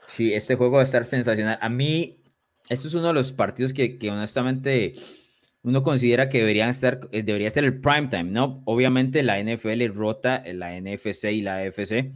[0.07, 1.57] Sí, este juego va a estar sensacional.
[1.61, 2.23] A mí,
[2.69, 4.93] esto es uno de los partidos que, que honestamente
[5.65, 8.61] uno considera que deberían estar, eh, debería estar el prime time, ¿no?
[8.65, 12.11] Obviamente la NFL rota la NFC y la AFC,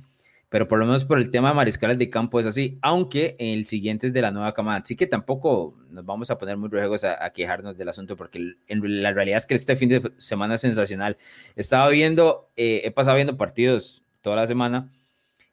[0.50, 3.66] pero por lo menos por el tema de mariscales de campo es así, aunque el
[3.66, 4.78] siguiente es de la nueva camada.
[4.78, 9.02] Así que tampoco nos vamos a poner muy riesgos a, quejarnos del asunto, porque en
[9.02, 11.18] la realidad es que este fin de semana es sensacional.
[11.56, 14.92] Estaba viendo, eh, he pasado viendo partidos toda la semana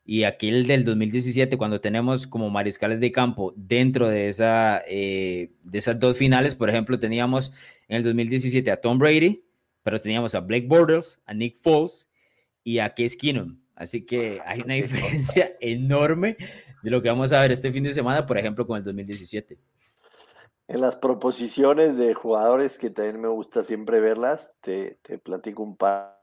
[0.06, 5.78] y aquel del 2017, cuando tenemos como mariscales de campo dentro de, esa, eh, de
[5.78, 7.52] esas dos finales, por ejemplo, teníamos
[7.88, 9.44] en el 2017 a Tom Brady,
[9.82, 12.08] pero teníamos a Blake Bortles, a Nick Foles
[12.62, 13.58] y a Case Keenum.
[13.74, 16.36] Así que hay una diferencia enorme
[16.84, 19.58] de lo que vamos a ver este fin de semana, por ejemplo, con el 2017.
[20.68, 25.76] En las proposiciones de jugadores que también me gusta siempre verlas, te, te platico un
[25.76, 26.15] par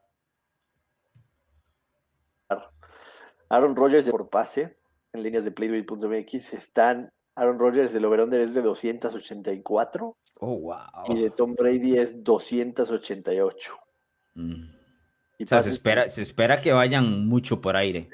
[3.54, 4.76] Aaron Rodgers por pase
[5.14, 10.18] en líneas de playduit.mx están Aaron Rodgers del over es de 284.
[10.40, 10.76] Oh, wow.
[11.10, 13.78] Y de Tom Brady es 288.
[14.34, 14.64] Mm.
[15.40, 18.10] o sea, se espera, se espera que vayan mucho por aire.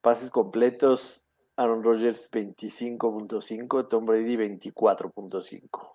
[0.00, 5.90] pases completos, Aaron Rodgers 25.5, Tom Brady 24.5.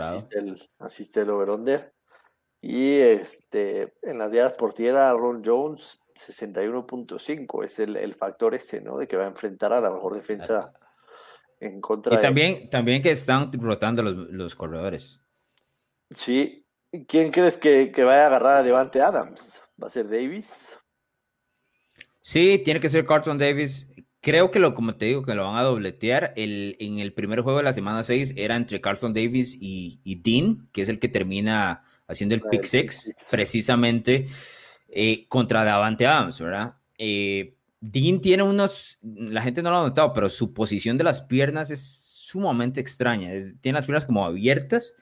[0.00, 1.30] asiste, el, asiste el
[2.60, 8.98] Y este, en las yardas por tierra, Aaron Jones 61.5 es el, factor ese, ¿no?
[8.98, 10.72] De que va a enfrentar a la mejor defensa
[11.60, 12.18] en contra.
[12.18, 15.20] Y también, también que están rotando los, corredores.
[16.10, 16.66] Sí.
[17.08, 19.62] ¿Quién crees que, que, vaya a agarrar a Devante Adams?
[19.82, 20.76] ¿Va a ser Davis?
[22.20, 23.90] Sí, tiene que ser Carlton Davis.
[24.20, 26.32] creo que lo, como te digo, que lo van a dobletear.
[26.36, 30.68] El, en el primer juego de la semana 6 era entre Carlton Davis y, Dean,
[30.72, 34.26] que es el que termina haciendo el pick six, precisamente
[34.92, 36.74] eh, contra Davante Adams, ¿verdad?
[36.98, 41.20] Eh, Dean tiene unos, la gente no lo ha notado, pero su posición de las
[41.20, 43.32] piernas es sumamente extraña.
[43.60, 44.94] tiene las piernas como abiertas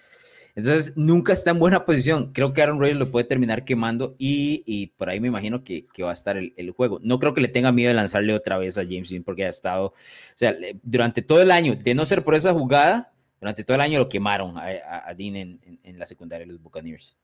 [0.54, 2.32] entonces, nunca está en buena posición.
[2.32, 6.10] Creo que Aaron Rodgers lo puede terminar quemando y, por ahí me imagino que, va
[6.10, 6.98] a estar el, juego.
[7.02, 9.48] No creo que le tenga miedo de lanzarle otra vez a James Dean porque ha
[9.48, 9.94] estado, o
[10.34, 13.98] sea, durante todo el año, de no ser por esa jugada, durante todo el año
[13.98, 17.16] lo quemaron a, Dean en, la secundaria de los Buccaneers.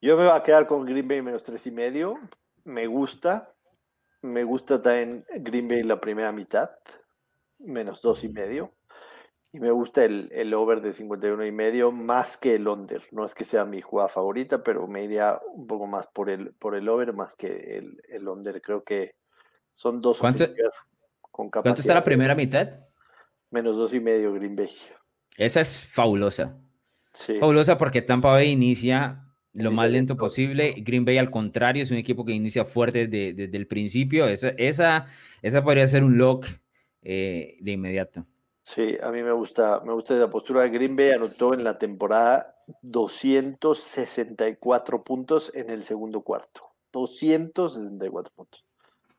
[0.00, 2.18] Yo me voy a quedar con Green Bay menos tres y medio.
[2.64, 3.52] Me gusta.
[4.22, 6.70] Me gusta también Green Bay la primera mitad.
[7.58, 8.72] Menos dos y medio.
[9.52, 13.02] Y me gusta el, el, over de 51 y medio más que el under.
[13.12, 16.52] No es que sea mi jugada favorita, pero me iría un poco más por el,
[16.54, 18.60] por el over más que el, el under.
[18.60, 19.14] Creo que
[19.72, 20.44] son dos ¿Cuánto,
[21.30, 21.70] con capacidad.
[21.70, 22.68] ¿Cuánto está la primera mitad?
[23.50, 24.70] Menos dos y medio Green Bay.
[25.38, 26.58] Esa es fabulosa.
[27.12, 27.38] Sí.
[27.38, 29.25] Fabulosa porque Tampa Bay inicia
[29.56, 30.74] lo más lento posible.
[30.78, 34.28] Green Bay, al contrario, es un equipo que inicia fuerte desde, el principio.
[34.28, 35.06] Esa, esa,
[35.42, 36.46] esa podría ser un lock
[37.02, 38.26] eh, de inmediato.
[38.62, 40.66] Sí, a mí me gusta, me gusta la postura.
[40.68, 46.72] Green Bay anotó en la temporada 264 puntos en el segundo cuarto.
[46.92, 48.64] 264 puntos.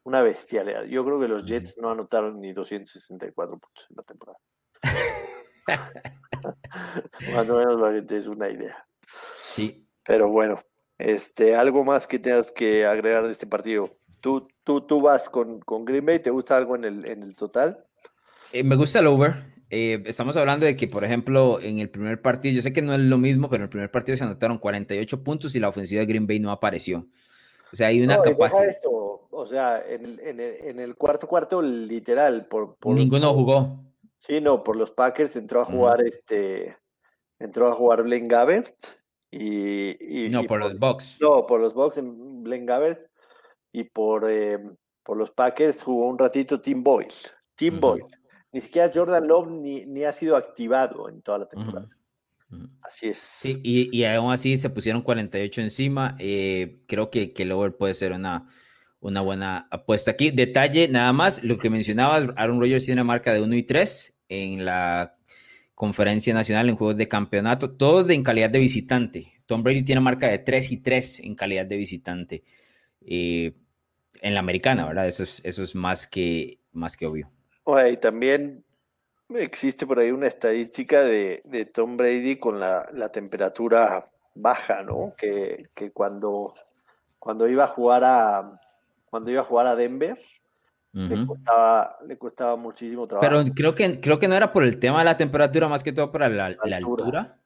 [0.03, 0.83] Una bestialidad.
[0.85, 4.37] Yo creo que los Jets no anotaron ni 264 puntos en la temporada.
[7.33, 8.87] más o menos la gente es una idea.
[9.53, 9.86] Sí.
[10.07, 10.63] Pero bueno,
[10.97, 13.97] este, algo más que tengas que agregar de este partido.
[14.21, 16.19] ¿Tú, tú, tú vas con, con Green Bay?
[16.19, 17.77] ¿Te gusta algo en el, en el total?
[18.53, 19.53] Eh, me gusta el over.
[19.69, 22.93] Eh, estamos hablando de que, por ejemplo, en el primer partido, yo sé que no
[22.93, 25.99] es lo mismo, pero en el primer partido se anotaron 48 puntos y la ofensiva
[25.99, 27.05] de Green Bay no apareció.
[27.73, 28.73] O sea, hay una capacidad.
[28.85, 33.83] o sea, en el, cuarto cuarto, literal, por, ninguno jugó.
[34.19, 36.77] Sí, no, por los Packers entró a jugar este,
[37.39, 38.73] entró a jugar Blaine Gabbert
[39.31, 41.17] y, no por, los Bucks.
[41.19, 43.09] No, por los Bucks, Blaine Gabbert
[43.71, 44.59] y por, eh,
[45.03, 47.07] por los Packers jugó un ratito Tim Boyle.
[47.55, 48.07] Tim Boyle
[48.51, 51.89] ni siquiera Jordan Love ni, ha sido activado en toda la temporada.
[52.81, 53.19] Así es.
[53.19, 56.15] Sí, y, aún así se pusieron 48 encima.
[56.17, 57.45] Eh, creo que, que
[57.77, 58.49] puede ser una,
[58.99, 60.11] una buena apuesta.
[60.11, 63.63] Aquí, detalle nada más, lo que mencionabas, Aaron Rodgers tiene una marca de 1 y
[63.63, 65.16] 3 en la
[65.77, 69.39] conferencia nacional en juegos de campeonato, todo en calidad de visitante.
[69.45, 72.43] Tom Brady tiene marca de 3 y 3 en calidad de visitante
[73.05, 73.53] eh,
[74.19, 75.07] en la americana, ¿verdad?
[75.07, 77.29] Eso es, eso es más, que, más que obvio.
[77.65, 78.65] Oye, y también
[79.35, 85.13] existe por ahí una estadística de, Tom Brady con la, temperatura baja, ¿no?
[85.15, 86.55] Que, cuando,
[87.19, 88.59] cuando iba a jugar a
[89.11, 90.17] cuando iba a jugar a Denver,
[90.97, 93.29] le, costaba, muchísimo trabajo.
[93.29, 95.93] Pero creo que, creo que no era por el tema de la temperatura, más que
[95.93, 97.39] todo por la, altura.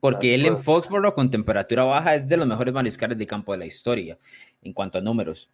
[0.00, 3.58] Porque él en Foxborough con temperatura baja es de los mejores mariscales de campo de
[3.58, 4.18] la historia
[4.62, 5.50] en cuanto a números.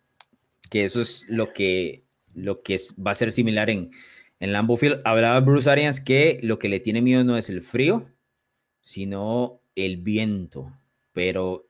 [0.71, 3.91] Que eso es lo que lo que va a ser similar en,
[4.39, 5.01] en Lambeau Field.
[5.05, 8.07] Hablaba Bruce Arians que lo que le tiene miedo no es el frío,
[8.81, 10.73] sino el viento,
[11.13, 11.67] pero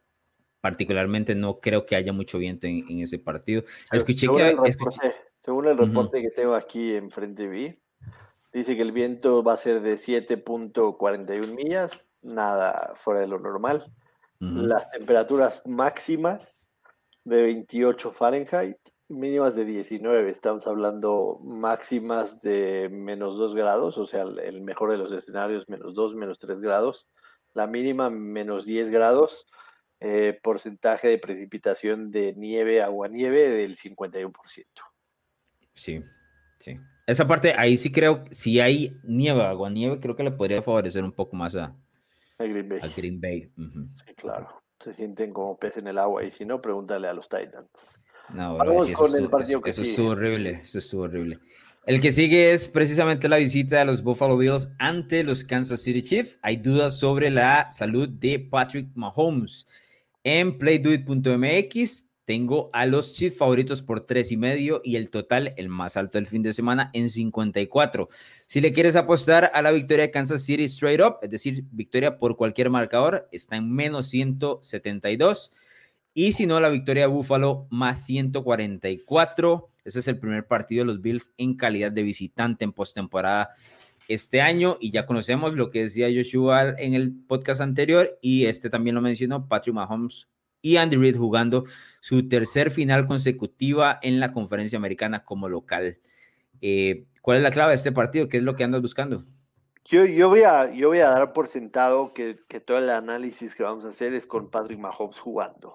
[0.60, 3.64] particularmente no creo que haya mucho viento en, ese partido.
[3.90, 4.54] Escuché que...
[4.54, 7.78] Reporte, Según el reporte que tengo aquí enfrente de mí,
[8.52, 13.90] dice que el viento va a ser de 7.41 millas, nada fuera de lo normal.
[14.38, 16.66] Las temperaturas máximas
[17.24, 18.76] de 28 Fahrenheit
[19.08, 24.98] mínimas de 19, estamos hablando máximas de menos 2 grados, o sea, el mejor de
[24.98, 27.08] los escenarios, menos 2, menos 3 grados,
[27.54, 29.46] la mínima menos 10 grados,
[30.00, 34.89] eh, porcentaje de precipitación de nieve, agua-nieve del 51%.
[35.74, 36.02] Sí,
[36.58, 36.76] sí.
[37.06, 41.12] Esa parte, ahí sí creo, si hay nieve, agua-nieve, creo que le podría favorecer un
[41.12, 41.74] poco más a,
[42.38, 42.78] Green Bay.
[42.82, 43.52] A Green Bay.
[44.06, 44.62] Sí, claro.
[44.78, 48.00] Se sienten como pez en el agua y si no, pregúntale a los Titans.
[48.32, 51.38] No, Vamos con el partido que eso estuvo horrible, eso estuvo horrible.
[51.86, 56.02] El que sigue es precisamente la visita de los Buffalo Bills ante los Kansas City
[56.02, 56.38] Chiefs.
[56.42, 59.66] Hay dudas sobre la salud de Patrick Mahomes.
[60.22, 65.68] En playduit.mx tengo a los Chiefs favoritos por tres y medio y el total, el
[65.68, 68.08] más alto del fin de semana, en 54.
[68.46, 72.20] Si le quieres apostar a la victoria de Kansas City straight up, es decir, victoria
[72.20, 75.50] por cualquier marcador, está en menos 172.
[76.14, 79.68] Y si no, la victoria de Buffalo más 144.
[79.84, 83.56] Ese es el primer partido de los Bills en calidad de visitante en postemporada
[84.06, 84.76] este año.
[84.80, 88.20] Y ya conocemos lo que decía Joshua en el podcast anterior.
[88.22, 89.48] Y este también lo mencionó.
[89.48, 90.28] Patrick Mahomes
[90.62, 91.64] y Andy Reid jugando
[92.00, 95.98] su tercer final consecutiva en la conferencia americana como local.
[96.60, 98.28] Eh, ¿Cuál es la clave de este partido?
[98.28, 99.24] ¿Qué es lo que andas buscando?
[99.84, 103.54] Yo, yo, voy, a, yo voy a dar por sentado que, que todo el análisis
[103.54, 105.74] que vamos a hacer es con Patrick Mahomes jugando.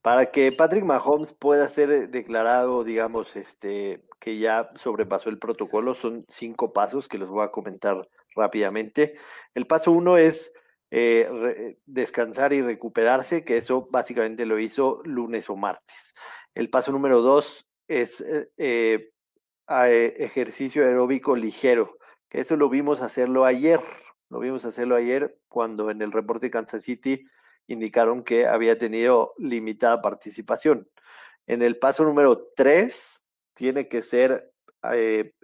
[0.00, 6.24] Para que Patrick Mahomes pueda ser declarado, digamos, este, que ya sobrepasó el protocolo, son
[6.28, 9.16] cinco pasos que los voy a comentar rápidamente.
[9.54, 10.52] El paso uno es
[10.96, 16.14] eh, descansar y recuperarse, que eso básicamente lo hizo lunes o martes.
[16.54, 23.44] El paso número dos es eh, eh, ejercicio aeróbico ligero, que eso lo vimos hacerlo
[23.44, 23.80] ayer.
[24.30, 27.24] Lo vimos hacerlo ayer cuando en el reporte Kansas City
[27.66, 30.88] indicaron que había tenido limitada participación.
[31.48, 34.52] En el paso número tres tiene que ser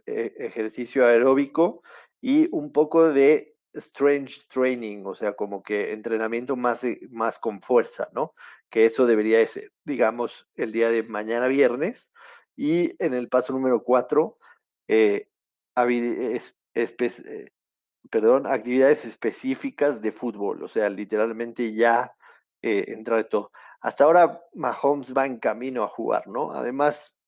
[0.07, 1.83] ejercicio aeróbico
[2.21, 7.63] y un poco de strange training, o sea, como que entrenamiento más, eh, más con
[7.63, 8.35] fuerza, ¿no?
[8.69, 12.13] Que eso debería ser, digamos, el día de mañana viernes.
[12.57, 14.39] Y en el paso número cuatro,
[14.89, 15.29] eh,
[17.27, 17.47] eh,
[18.11, 22.15] perdón, actividades específicas de fútbol, o sea, literalmente ya
[22.63, 23.53] eh, entrar todo.
[23.81, 26.53] Hasta ahora Mahomes va en camino a jugar, ¿no?
[26.53, 27.19] Además,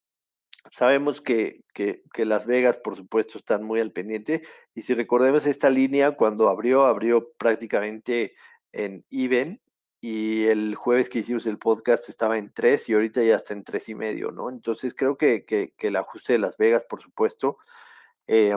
[0.70, 4.42] Sabemos que, que, Las Vegas, por supuesto, están muy al pendiente.
[4.74, 8.34] Y si recordemos esta línea, cuando abrió, abrió prácticamente
[8.72, 9.60] en even.
[10.00, 13.64] Y el jueves que hicimos el podcast estaba en tres y ahorita ya está en
[13.64, 14.50] tres y medio, ¿no?
[14.50, 17.58] Entonces creo que, que, el ajuste de Las Vegas, por supuesto,
[18.26, 18.56] eh,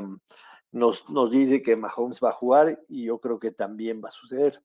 [0.71, 4.11] nos, nos dice que Mahomes va a jugar y yo creo que también va a
[4.11, 4.61] suceder.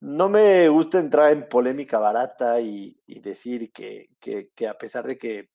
[0.00, 5.18] No me gusta entrar en polémica barata y, y decir que, que, a pesar de
[5.18, 5.50] que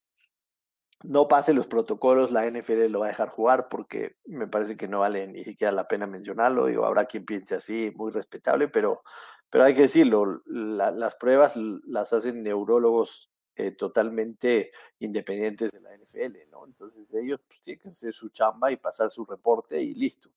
[1.08, 4.88] no pase los protocolos, la NFL lo va a dejar jugar porque me parece que
[4.88, 6.66] no vale ni siquiera la pena mencionarlo.
[6.66, 9.04] Digo, habrá quien piense así, muy respetable, pero,
[9.50, 16.50] pero hay que decirlo, las pruebas las hacen neurólogos eh, totalmente independientes de la NFL,
[16.52, 16.66] ¿no?
[16.66, 20.30] Entonces ellos pues, tienen que hacer su chamba y pasar su reporte y listo.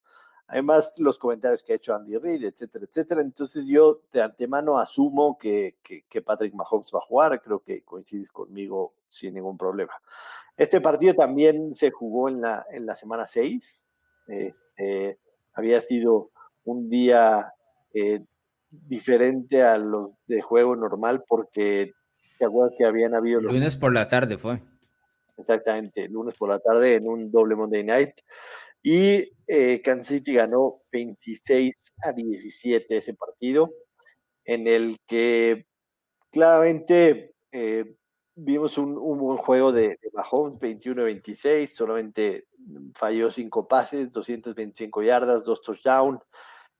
[0.49, 3.21] Además, los comentarios que ha hecho Andy Reid, etcétera, etcétera.
[3.21, 8.31] Entonces yo de antemano asumo que, que Patrick Mahomes va a jugar, creo que coincides
[8.31, 9.93] conmigo sin ningún problema.
[10.59, 13.87] Este partido también se jugó en la, en la semana 6.
[14.27, 15.19] Este,
[15.55, 16.31] había sido
[16.65, 17.53] un día
[17.95, 18.25] eh,
[18.69, 21.93] diferente a los de juego normal porque
[22.41, 23.41] te acuerdas que habían habido...
[23.41, 23.53] Los...
[23.53, 24.61] Lunes por la tarde fue.
[25.37, 28.15] Exactamente, lunes por la tarde en un doble Monday Night.
[28.91, 31.75] Y eh, Kansas City ganó 26
[32.05, 33.71] a 17 ese partido,
[34.47, 35.67] en el que
[36.31, 37.97] claramente eh,
[38.35, 42.47] vimos un, buen juego de, de Mahomes, 21-26, solamente
[42.95, 46.23] falló cinco pases, 225 yardas, dos touchdowns.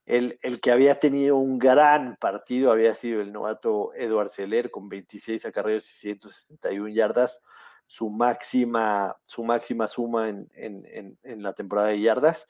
[0.07, 4.89] El, el, que había tenido un gran partido había sido el novato Edward Seller con
[4.89, 7.39] 26 acarreos y 161 yardas,
[7.89, 12.47] su máxima, su máxima suma en, en, en, la temporada de yardas.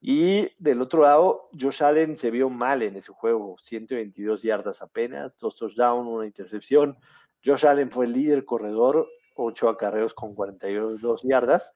[0.00, 5.36] Y del otro lado, Josh Allen se vio mal en ese juego, 122 yardas apenas,
[5.38, 6.96] dos touchdowns, una intercepción.
[7.44, 11.74] Josh Allen fue el líder corredor, 8 acarreos con 42 yardas.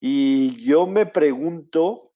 [0.00, 2.14] Y yo me pregunto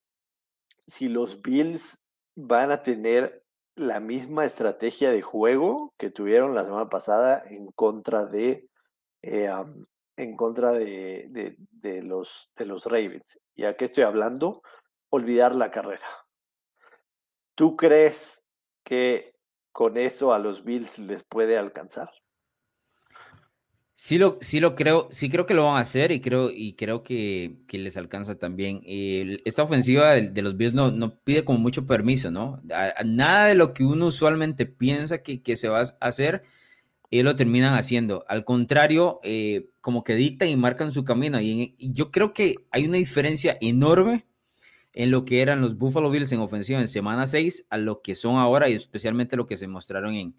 [0.87, 1.99] si los Bills
[2.33, 3.45] van a tener
[3.75, 8.67] la misma estrategia de juego que tuvieron la semana pasada en contra de
[9.21, 9.47] eh,
[10.17, 13.39] en contra de, de, los, de los Ravens.
[13.55, 14.61] ¿Y a qué estoy hablando?
[15.09, 16.07] Olvidar la carrera.
[17.55, 18.43] ¿Tú crees
[18.83, 19.35] que
[19.71, 22.09] con eso a los Bills les puede alcanzar?
[23.93, 26.75] Sí lo, sí lo creo, sí creo que lo van a hacer y creo, y
[26.75, 28.81] creo que, que les alcanza también.
[28.85, 32.61] esta ofensiva de, los Bills no, no, pide como mucho permiso, ¿no?
[33.05, 36.43] nada de lo que uno usualmente piensa que, que, se va a hacer,
[37.09, 38.25] ellos lo terminan haciendo.
[38.27, 41.39] Al contrario, eh, como que dictan y marcan su camino.
[41.39, 44.25] Y, y, yo creo que hay una diferencia enorme
[44.93, 48.15] en lo que eran los Buffalo Bills en ofensiva en semana 6 a lo que
[48.15, 50.35] son ahora y especialmente lo que se mostraron en,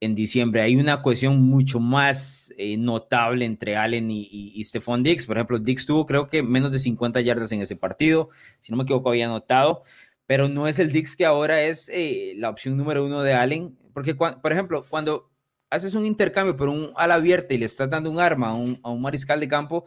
[0.00, 0.62] en diciembre.
[0.62, 5.26] Hay una cohesión mucho más eh, notable entre Allen y, y, Stephon Dix.
[5.26, 8.30] Por ejemplo, Dix tuvo creo que menos de 50 yardas en ese partido,
[8.60, 9.82] si no me equivoco había notado,
[10.26, 13.76] pero no es el Dix que ahora es eh, la opción número uno de Allen,
[13.92, 15.29] porque por ejemplo, cuando
[15.70, 19.00] haces un intercambio por un ala abierta y le estás dando un arma a un,
[19.00, 19.86] mariscal de campo,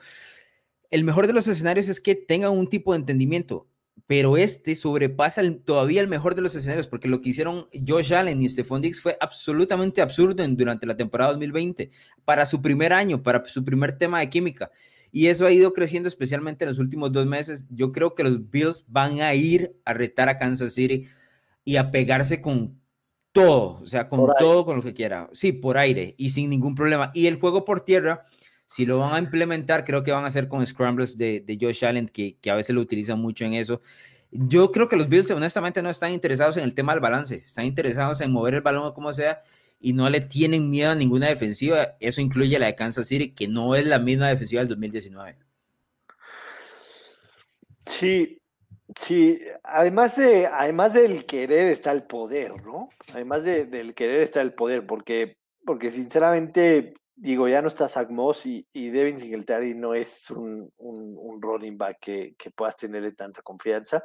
[0.90, 3.68] el mejor de los escenarios es que tenga un tipo de entendimiento
[4.08, 8.42] pero este sobrepasa todavía el mejor de los escenarios, porque lo que hicieron Josh Allen
[8.42, 11.90] y Stephon Diggs fue absolutamente absurdo durante la temporada 2020,
[12.26, 14.72] para su primer año, para su primer tema de química.
[15.12, 17.66] Y eso ha ido creciendo especialmente en los últimos dos meses.
[17.70, 21.08] Yo creo que los Bills van a ir a retar a Kansas City
[21.64, 22.82] y a pegarse con
[23.34, 25.30] todo, o sea, con todo, con lo que quiera.
[25.34, 27.12] Sí, por aire y sin ningún problema.
[27.14, 28.26] Y el juego por tierra,
[28.66, 31.84] si lo van a implementar, creo que van a hacer con scrambles de, de Josh
[31.84, 33.82] Allen, que, que a veces lo utilizan mucho en eso.
[34.32, 37.66] Yo creo que los Bills honestamente no están interesados en el tema del balance, están
[37.66, 39.42] interesados en mover el balón como sea
[39.80, 41.98] y no le tienen miedo a ninguna defensiva.
[42.00, 45.38] Eso incluye la de Kansas City, que no es la misma defensiva del 2019.
[47.86, 48.42] Sí,
[48.96, 52.90] Sí, además, de, además del querer está el poder, ¿no?
[53.14, 58.46] Además del querer está el poder, porque, porque sinceramente, digo, ya no está Zach Moss
[58.46, 63.42] y, y Devin Singletary no es un, un, running back que, que, puedas tenerle tanta
[63.42, 64.04] confianza.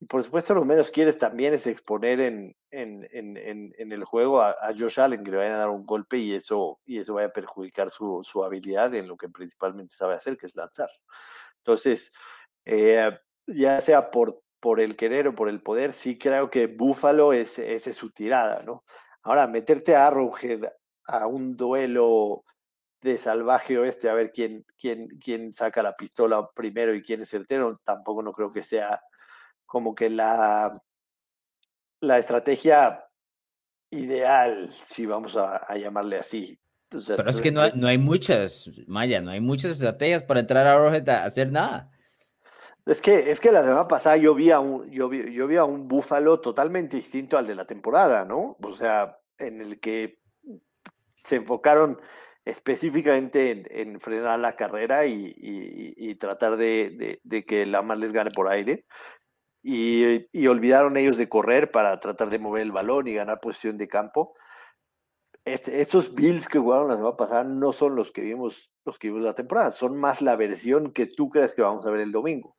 [0.00, 4.40] Y por supuesto, lo menos quieres también es exponer en, en, en, en el juego
[4.40, 7.14] a, a, Josh Allen, que le vayan a dar un golpe y eso, y eso
[7.14, 10.88] vaya a perjudicar su, su habilidad en lo que principalmente sabe hacer, que es lanzar.
[11.58, 12.12] Entonces,
[12.64, 13.10] eh,
[13.46, 17.58] ya sea por, por el querer o por el poder, sí creo que Búfalo es,
[17.58, 18.84] esa es su tirada, ¿no?
[19.22, 20.64] Ahora, meterte a Arrowhead
[21.06, 22.44] a un duelo
[23.00, 27.30] de salvaje oeste a ver quién, quién, quién saca la pistola primero y quién es
[27.30, 29.00] certero, tampoco no creo que sea
[29.66, 30.72] como que la,
[32.00, 33.04] la estrategia
[33.90, 36.58] ideal, si vamos a, llamarle así.
[36.88, 40.66] Pero es que no hay, no hay muchas, Maya, no hay muchas estrategias para entrar
[40.66, 41.90] a Arrowhead a hacer nada.
[42.84, 45.56] Es que, es que la semana pasada yo vi, a un, yo, vi, yo vi
[45.56, 48.56] a un búfalo totalmente distinto al de la temporada, ¿no?
[48.60, 50.18] O sea, en el que
[51.24, 52.00] se enfocaron
[52.44, 58.86] específicamente en, frenar la carrera y, tratar de, que la más les gane por aire.
[59.62, 63.88] Y, olvidaron ellos de correr para tratar de mover el balón y ganar posición de
[63.88, 64.34] campo.
[65.44, 69.08] Este, esos Bills que jugaron la semana pasada no son los que vimos los que
[69.08, 72.12] vimos la temporada, son más la versión que tú crees que vamos a ver el
[72.12, 72.56] domingo.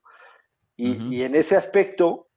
[0.76, 2.30] Y, en ese aspecto,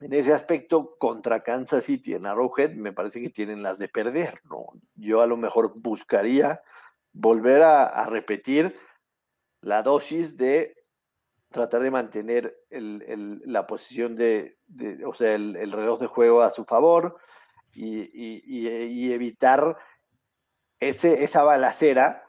[0.00, 4.40] en ese aspecto, contra Kansas City en Arrowhead, me parece que tienen las de perder,
[4.50, 4.66] ¿no?
[4.96, 6.62] Yo a lo mejor buscaría
[7.12, 8.76] volver a, repetir
[9.60, 10.76] la dosis de
[11.50, 14.58] tratar de mantener la posición de,
[15.06, 17.18] o sea, el, reloj de juego a su favor
[17.72, 19.76] y, evitar
[20.80, 22.24] ese, esa balacera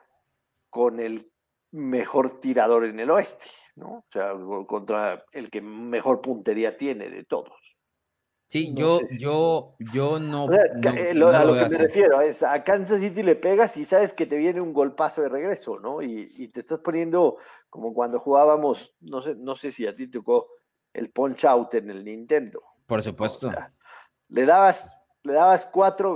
[0.69, 1.28] con el
[1.71, 3.45] mejor tirador en el oeste,
[3.75, 3.89] ¿no?
[3.89, 4.33] O sea,
[4.67, 7.79] contra el que mejor puntería tiene de todos.
[8.49, 10.47] Sí, yo, yo, yo no.
[10.47, 14.37] a lo que me refiero es a Kansas City le pegas y sabes que te
[14.37, 16.01] viene un golpazo de regreso, ¿no?
[16.01, 17.37] Y, te estás poniendo
[17.69, 20.47] como cuando jugábamos, no sé, no sé si a ti tocó
[20.93, 22.63] el punch out en el Nintendo.
[22.87, 23.51] Por supuesto.
[24.29, 24.89] le dabas,
[25.21, 26.15] le dabas cuatro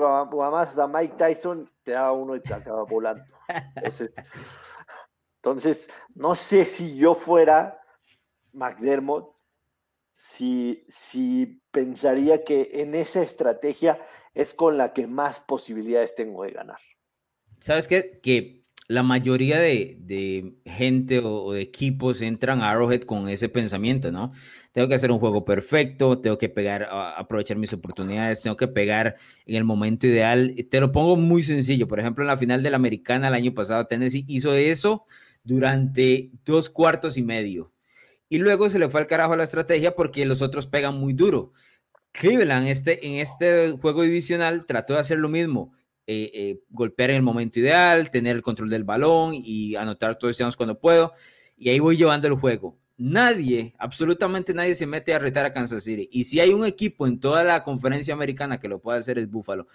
[0.51, 3.23] más a Mike Tyson, te daba uno y te acaba volando.
[3.75, 4.11] Entonces,
[5.43, 7.81] entonces, no sé si yo fuera
[8.53, 9.35] McDermott,
[10.13, 13.99] si, si pensaría que en esa estrategia
[14.33, 16.79] es con la que más posibilidades tengo de ganar.
[17.59, 18.21] ¿Sabes qué?
[18.23, 24.31] Que la mayoría de, gente o, de equipos entran a Arrowhead con ese pensamiento, ¿no?
[24.71, 29.17] Tengo que hacer un juego perfecto, tengo que pegar, aprovechar mis oportunidades, tengo que pegar
[29.45, 30.55] en el momento ideal.
[30.71, 31.85] Te lo pongo muy sencillo.
[31.85, 35.05] Por ejemplo, en la final de la Americana el año pasado, Tennessee hizo eso
[35.43, 37.71] durante dos cuartos y medio.
[38.29, 41.53] Y luego se le fue al carajo la estrategia porque los otros pegan muy duro.
[42.11, 45.73] Cleveland este, en este juego divisional trató de hacer lo mismo.
[46.05, 50.39] Eh, eh, golpear en el momento ideal, tener el control del balón y anotar todos
[50.39, 51.13] los cuando puedo.
[51.57, 52.77] Y ahí voy llevando el juego.
[52.97, 56.09] Nadie, absolutamente nadie se mete a retar a Kansas City.
[56.11, 59.29] Y si hay un equipo en toda la conferencia americana que lo puede hacer es
[59.29, 59.67] Buffalo.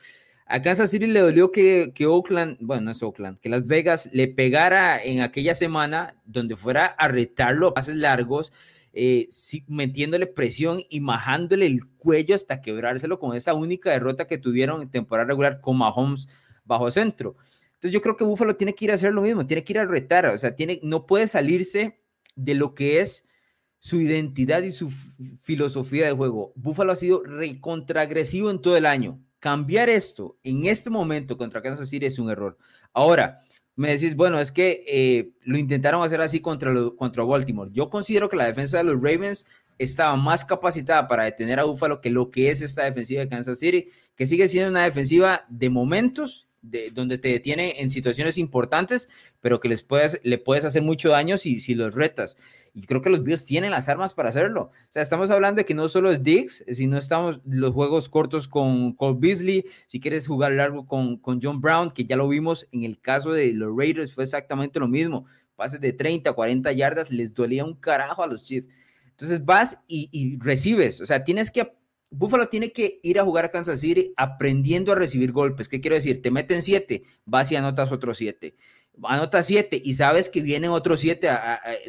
[0.51, 4.09] A Kansas City le dolió que, que, Oakland, bueno, no es Oakland, que Las Vegas
[4.15, 8.51] le pegara en aquella semana donde fuera a retarlo a pases largos,
[8.95, 9.29] eh,
[9.67, 14.91] metiéndole presión y majándole el cuello hasta quebrárselo con esa única derrota que tuvieron en
[14.91, 16.31] temporada regular con Mahomes
[16.65, 17.37] bajo centro.
[17.75, 19.79] Entonces yo creo que Buffalo tiene que ir a hacer lo mismo, tiene que ir
[19.81, 22.01] a retar, o sea, tiene, no puede salirse
[22.37, 23.27] de lo que es
[23.81, 24.91] su identidad y su
[25.41, 26.55] filosofía de juego.
[26.57, 31.89] Buffalo ha sido recontraagresivo en todo el año cambiar esto en este momento contra Kansas
[31.89, 32.57] City es un error.
[32.93, 33.43] Ahora,
[33.77, 37.71] me decís, bueno, es que eh, lo intentaron hacer así contra, contra Baltimore.
[37.73, 39.47] Yo considero que la defensa de los Ravens
[39.79, 43.61] estaba más capacitada para detener a Buffalo que lo que es esta defensiva de Kansas
[43.61, 49.09] City, que sigue siendo una defensiva de momentos de, donde te detiene en situaciones importantes,
[49.41, 52.37] pero que les puedes, le puedes hacer mucho daño si, si los retas.
[52.75, 54.71] Y creo que los Bills tienen las armas para hacerlo.
[54.73, 58.47] O sea, estamos hablando de que no solo es Diggs, sino estamos los juegos cortos
[58.49, 62.69] con Cole Beasley, si quieres jugar largo con, con John Brown, que ya lo vimos
[62.73, 65.27] en el caso de los Raiders, fue exactamente lo mismo.
[65.57, 68.69] Pases de 30, 40 yardas, les dolía un carajo a los Chiefs.
[69.11, 71.78] Entonces vas y recibes, o sea, tienes que
[72.11, 75.69] Buffalo tiene que ir a jugar a Kansas City aprendiendo a recibir golpes.
[75.69, 76.23] ¿Qué quiero decir?
[76.23, 78.57] Te meten siete, vas y anotas otros siete.
[79.05, 81.29] Anotas siete y sabes que vienen otros siete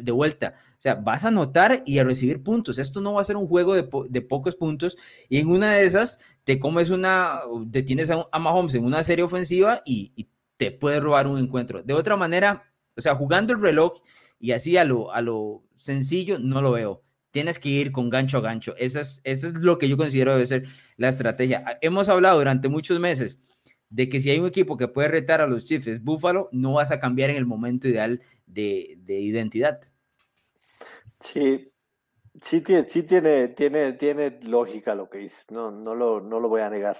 [0.00, 0.54] de vuelta.
[0.72, 2.78] O sea, vas a anotar y a recibir puntos.
[2.78, 4.96] Esto no va a ser un juego de, pocos puntos.
[5.28, 9.24] Y en una de esas te comes una, detienes a, a Mahomes en una serie
[9.24, 11.82] ofensiva y, y te puede robar un encuentro.
[11.82, 14.02] De otra manera, o sea, jugando el reloj
[14.38, 18.38] y así a lo, a lo sencillo, no lo veo tienes que ir con gancho
[18.38, 18.74] a gancho.
[18.76, 20.64] Eso es, eso es lo que yo considero debe ser
[20.96, 21.64] la estrategia.
[21.66, 23.40] Ah, hemos hablado durante muchos meses
[23.88, 26.92] de que si hay un equipo que puede retar a los Chiefs, Buffalo, no vas
[26.92, 29.80] a cambiar en el momento ideal de, identidad.
[31.18, 31.72] Sí,
[32.40, 36.48] sí, tiene, sí tiene, tiene, tiene lógica lo que dices, no, no, lo, no lo
[36.48, 36.96] voy a negar.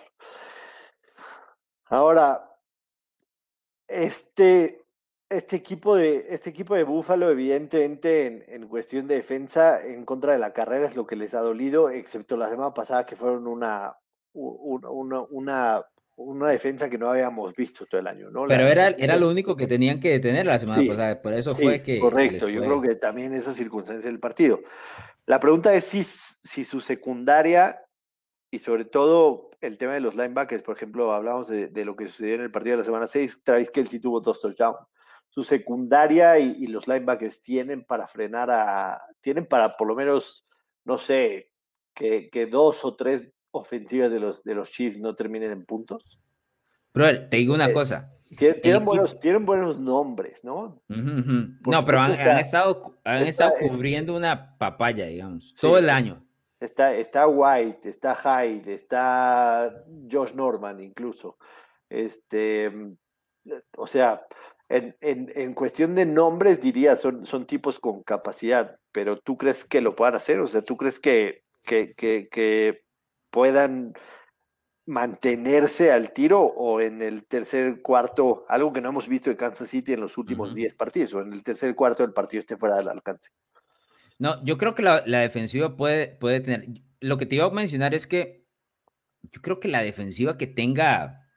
[1.87, 2.51] Ahora,
[3.87, 4.80] este,
[5.31, 10.41] este equipo de, este equipo de Búfalo, evidentemente, en, cuestión de defensa, en contra de
[10.41, 13.97] la carrera es lo que les ha dolido, excepto la semana pasada que fueron una,
[14.33, 18.47] una, una, una defensa que no habíamos visto todo el año, ¿no?
[18.49, 21.81] Pero era, era lo único que tenían que detener la semana pasada, por eso fue
[21.81, 22.01] que.
[22.01, 24.61] Correcto, yo creo que también esa circunstancia del partido.
[25.27, 27.81] La pregunta es si, si su secundaria
[28.51, 32.09] y sobre todo el tema de los linebackers, por ejemplo, hablamos de, de, lo que
[32.09, 34.90] sucedió en el partido de la semana 6, Travis Kelsey tuvo dos touchdowns
[35.31, 40.45] su secundaria y, los linebackers tienen para frenar a, tienen para por lo menos,
[40.85, 41.51] no sé,
[41.95, 46.21] que, dos o tres ofensivas de los, de los Chiefs no terminen en puntos?
[46.93, 48.13] Bro, te digo una eh, cosa.
[48.37, 50.83] Tienen, buenos, tienen buenos nombres, ¿no?
[50.89, 56.25] No, pero han, estado, han estado cubriendo una papaya, digamos, todo el año.
[56.61, 61.39] Está, está White, está Hyde, está Josh Norman incluso.
[61.89, 62.71] Este,
[63.77, 64.23] o sea,
[64.71, 69.97] en, cuestión de nombres, diría, son, son tipos con capacidad, pero ¿tú crees que lo
[69.97, 70.39] puedan hacer?
[70.39, 72.85] O sea, ¿tú crees que, que,
[73.31, 73.93] puedan
[74.87, 79.69] mantenerse al tiro o en el tercer cuarto, algo que no hemos visto en Kansas
[79.69, 82.77] City en los últimos 10 partidos, o en el tercer cuarto del partido esté fuera
[82.77, 83.31] del alcance?
[84.19, 86.67] No, yo creo que la, la, defensiva puede, puede tener.
[87.01, 88.45] Lo que te iba a mencionar es que
[89.23, 91.30] yo creo que la defensiva que tenga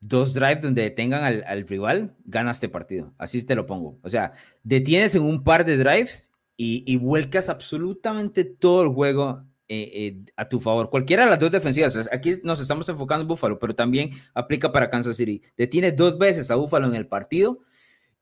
[0.00, 3.12] dos drives donde detengan al, rival, gana este partido.
[3.18, 3.98] Así te lo pongo.
[4.02, 4.32] O sea,
[4.62, 10.48] detienes en un par de drives y, vuelcas absolutamente todo el juego eh, eh, a
[10.48, 10.90] tu favor.
[10.90, 12.08] Cualquiera de las dos defensivas.
[12.12, 15.42] Aquí nos estamos enfocando en Buffalo, pero también aplica para Kansas City.
[15.56, 17.60] Detienes dos veces a Buffalo en el partido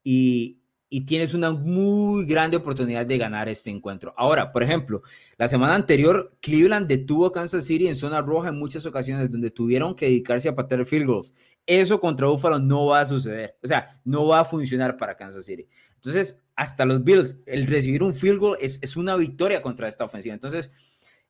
[0.05, 0.61] y,
[0.91, 4.15] y tienes una muy grande oportunidad de ganar este encuentro.
[4.17, 5.03] Ahora, por ejemplo,
[5.37, 9.51] la semana anterior Cleveland detuvo a Kansas City en zona roja en muchas ocasiones donde
[9.51, 11.35] tuvieron que dedicarse a patear field goals.
[11.69, 13.59] Eso contra Buffalo no va a suceder.
[13.63, 15.69] O sea, no va a funcionar para Kansas City.
[15.97, 20.05] Entonces, hasta los Bills, el recibir un field goal es, es una victoria contra esta
[20.05, 20.33] ofensiva.
[20.33, 20.73] Entonces,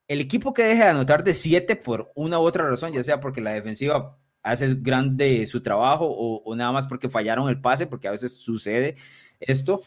[0.06, 3.18] el equipo que deje de anotar de 7 por una u otra razón, ya sea
[3.18, 8.06] porque la defensiva hace grande su trabajo o, nada más porque fallaron el pase, porque
[8.06, 8.94] a veces sucede
[9.40, 9.82] esto,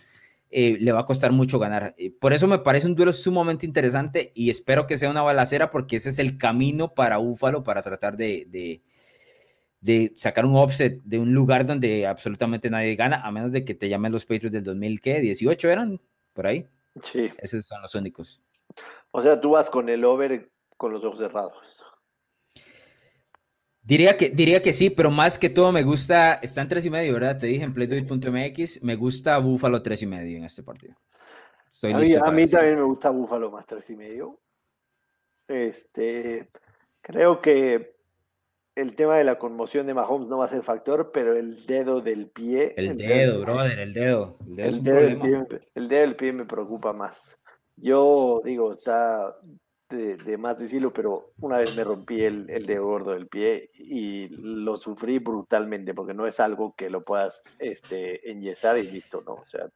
[0.50, 1.96] eh, le va a costar mucho ganar.
[1.98, 5.70] Eh, por eso me parece un duelo sumamente interesante y espero que sea una balacera
[5.70, 8.82] porque ese es el camino para Búfalo para tratar de
[10.16, 13.90] sacar un offset de un lugar donde absolutamente nadie gana, a menos de que te
[13.90, 16.00] llamen los Patriots del 2018 eran,
[16.34, 16.68] por ahí.
[17.04, 17.30] Sí.
[17.38, 18.42] Esos son los únicos.
[19.12, 21.54] O sea, tú vas con el over con los ojos cerrados.
[23.84, 26.92] Diría que, diría que sí, pero más que todo me gusta, está en tres y
[26.92, 27.40] medio, ¿verdad?
[27.40, 30.96] Te dije en playdoit.mx, me gusta Búfalo tres y medio en este partido.
[31.84, 34.40] a mí, a mí también me gusta Búfalo más tres y medio.
[35.48, 36.50] Este,
[37.02, 37.96] creo que
[38.76, 42.02] el tema de la conmoción de Mahomes no va a ser factor, pero el dedo
[42.02, 42.74] del pie.
[42.78, 44.38] El, dedo, brother, el dedo.
[44.58, 45.44] El dedo, del pie,
[45.76, 47.38] el dedo del pie me preocupa más.
[47.76, 49.36] Yo digo, está
[49.90, 54.30] de, más decirlo, pero una vez me rompí el, el, dedo gordo del pie y
[54.30, 59.34] lo sufrí brutalmente, porque no es algo que lo puedas este, enyesar y listo, ¿no?
[59.34, 59.70] O sea,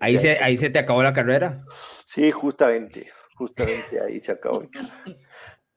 [0.00, 1.64] ahí, se, ahí se te acabó la carrera.
[2.04, 4.64] Sí, justamente, justamente ahí se acabó.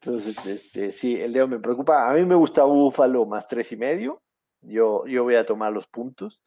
[0.01, 2.09] Entonces, este, sí, el dedo me preocupa.
[2.09, 4.21] A mí me gusta Búfalo más tres y medio.
[4.61, 6.41] Yo, yo voy a tomar los puntos.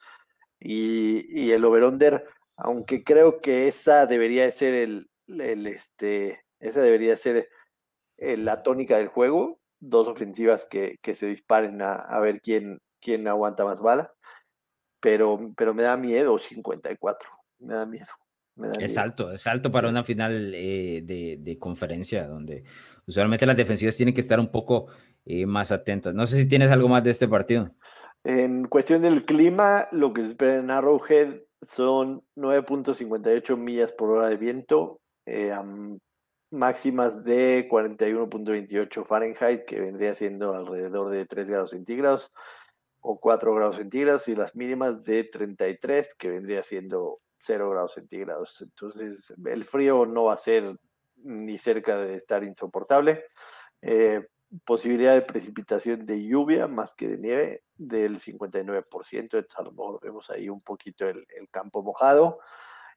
[0.61, 2.24] Y, el over-under,
[2.57, 5.11] aunque creo que esa debería ser el,
[5.66, 7.48] este, esa debería ser
[8.18, 9.61] eh, la tónica del juego.
[9.80, 14.18] Dos ofensivas que, se disparen a, ver quién, quién aguanta más balas.
[15.00, 17.28] Pero, pero me da miedo 54.
[17.59, 18.07] Me da miedo.
[18.78, 22.64] Es alto, es alto para una final eh, de, conferencia donde
[23.07, 24.88] usualmente las defensivas tienen que estar un poco
[25.24, 26.14] eh, más atentas.
[26.14, 27.70] No sé si tienes algo más de este partido.
[28.24, 34.28] En cuestión del clima, lo que se espera en Arrowhead son 9.58 millas por hora
[34.28, 35.00] de viento.
[36.50, 42.30] máximas de 41.28 Fahrenheit, que vendría siendo alrededor de 3 grados centígrados
[43.00, 48.61] o 4 grados centígrados, y las mínimas de 33, que vendría siendo 0 grados centígrados.
[48.62, 50.76] Entonces, el frío no va a ser
[51.16, 53.24] ni cerca de estar insoportable.
[53.80, 54.26] Eh,
[54.64, 58.84] posibilidad de precipitación de lluvia más que de nieve del 59%,
[59.38, 62.38] entonces a lo mejor vemos ahí un poquito el, campo mojado.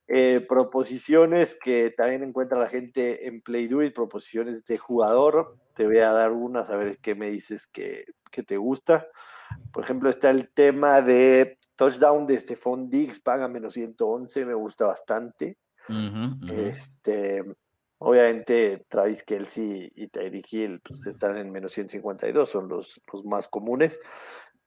[0.07, 5.57] Eh, proposiciones que también encuentra la gente en Play Do proposiciones de jugador.
[5.73, 9.07] Te voy a dar unas, a ver qué me dices que, que te gusta.
[9.71, 14.87] Por ejemplo, está el tema de touchdown de Stephon Diggs, paga menos 111, me gusta
[14.87, 15.57] bastante.
[16.51, 17.43] Este,
[17.99, 23.47] obviamente, Travis Kelsey y Tyreek Hill pues, están en menos 152, son los, los más
[23.47, 23.99] comunes.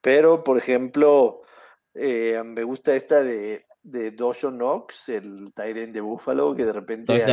[0.01, 1.43] Pero, por ejemplo,
[1.95, 7.25] eh, me gusta esta de de Dosho Knox, el Tyrant de Buffalo, que de repente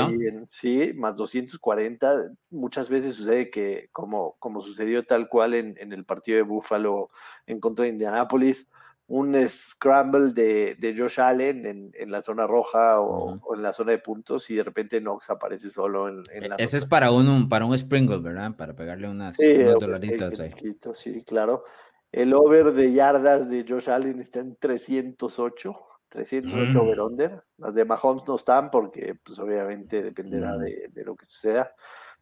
[0.50, 2.32] sí, más 240.
[2.50, 7.10] Muchas veces sucede que, como, como sucedió tal cual en, en el partido de Buffalo
[7.46, 8.68] en contra de Indianapolis,
[9.08, 13.72] un scramble de, de Josh Allen en, en, la zona roja o, o, en la
[13.72, 17.12] zona de puntos y de repente Knox aparece solo en, en la Ese es para
[17.12, 18.56] un, para un sprinkle, ¿verdad?
[18.56, 20.52] Para pegarle unas, sí, unos dolaritos ahí.
[20.96, 21.64] Sí, claro.
[22.12, 25.74] El over de yardas de Josh Allen está en 308.
[26.10, 26.82] 308 mm.
[26.82, 27.44] over-under.
[27.58, 30.60] Las de Mahomes no están porque, pues, obviamente dependerá mm.
[30.60, 31.76] de, de, lo que suceda.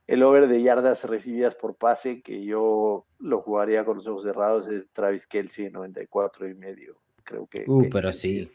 [0.05, 4.67] El over de yardas recibidas por pase, que yo lo jugaría con los ojos cerrados,
[4.67, 6.99] es Travis Kelsey, 94 y medio.
[7.23, 7.63] Creo que.
[7.67, 8.51] Uh, que, pero sí.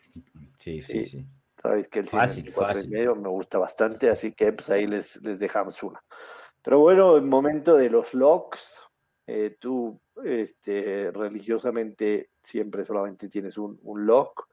[0.59, 1.27] Sí, sí, sí.
[1.55, 2.87] Travis Kelsey, fácil, 94 fácil.
[2.87, 6.03] y medio, me gusta bastante, así que pues ahí les, les dejamos una.
[6.63, 8.83] Pero bueno, el momento de los locks,
[9.27, 14.49] eh, tú este, religiosamente siempre solamente tienes un, un lock.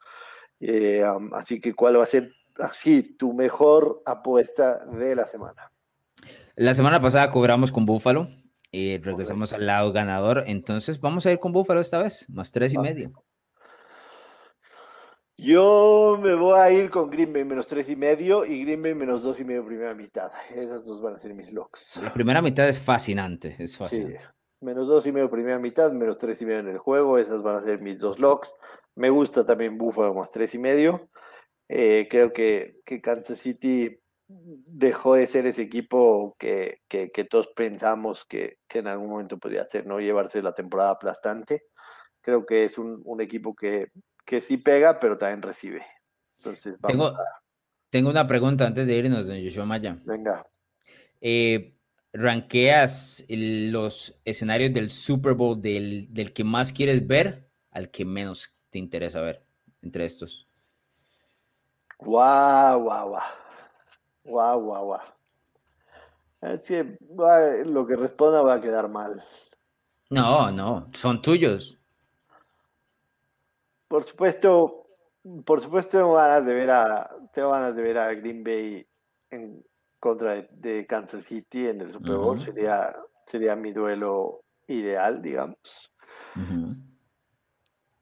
[0.59, 5.71] Eh, um, así que, ¿cuál va a ser así tu mejor apuesta de la semana?
[6.57, 8.29] La semana pasada cobramos con Búfalo
[8.71, 10.45] y regresamos al lado ganador.
[10.47, 13.11] Entonces, vamos a ir con Búfalo esta vez, más tres y medio.
[15.37, 18.95] Yo me voy a ir con Green Bay menos tres y medio y Green Bay
[18.95, 20.31] menos dos y medio primera mitad.
[20.49, 21.99] Esas dos van a ser mis locks.
[22.01, 24.19] La primera mitad es fascinante, es fascinante.
[24.19, 24.25] Sí.
[24.61, 27.17] Menos dos y medio primera mitad, menos tres y medio en el juego.
[27.17, 28.49] Esas van a ser mis dos locks.
[28.95, 31.09] Me gusta también Buffalo más tres y medio.
[31.67, 37.47] Eh, creo que, que, Kansas City dejó de ser ese equipo que, que, que todos
[37.55, 39.99] pensamos que, que, en algún momento podría ser, ¿no?
[39.99, 41.63] Llevarse la temporada aplastante.
[42.21, 43.89] Creo que es un, un equipo que,
[44.25, 45.85] que sí pega, pero también recibe.
[46.37, 47.25] Entonces, vamos tengo, a...
[47.89, 49.99] tengo una pregunta antes de irnos, don Joshua Maya.
[50.03, 50.43] Venga.
[51.21, 51.75] Eh,
[52.11, 58.55] ¿Ranqueas los escenarios del Super Bowl del, del que más quieres ver al que menos
[58.69, 59.45] te interesa ver
[59.81, 60.47] entre estos?
[61.99, 63.44] Guau, guau, guau.
[64.25, 65.01] Guau, guau, guau.
[66.41, 66.97] Es que
[67.65, 69.23] lo que responda va a quedar mal.
[70.09, 71.79] No, no, son tuyos.
[73.87, 74.83] Por supuesto,
[75.45, 78.85] por supuesto tengo ganas de ver a, tengo ganas de ver a Green Bay
[79.29, 79.63] en
[79.99, 82.37] contra de, de Kansas City en el Super Bowl.
[82.37, 82.45] Uh -huh.
[82.45, 82.95] sería,
[83.25, 85.91] sería mi duelo ideal, digamos.
[86.35, 86.94] Uh -huh.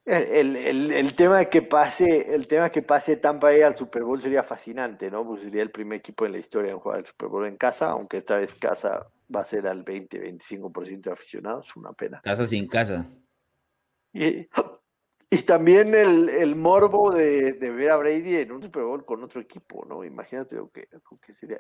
[0.06, 3.78] El, el, el, tema de que pase, el tema de que pase Tampa Bay al
[3.78, 5.26] Super Bowl sería fascinante, ¿no?
[5.26, 7.92] Porque sería el primer equipo en la historia en jugar el Super Bowl en casa,
[7.92, 12.20] aunque esta vez casa va a ser al 20-25% de aficionados, una pena.
[12.22, 13.08] Casa sin casa.
[14.12, 14.50] Y,
[15.30, 19.24] y también el, el morbo de, de, ver a Brady en un Super Bowl con
[19.24, 20.04] otro equipo, ¿no?
[20.04, 21.60] Imagínate lo que, lo que sería.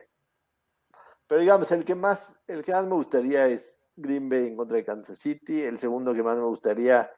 [1.28, 4.76] Pero digamos, el que más, el que más me gustaría es Green Bay en contra
[4.76, 5.62] de Kansas City.
[5.62, 7.10] El segundo que más me gustaría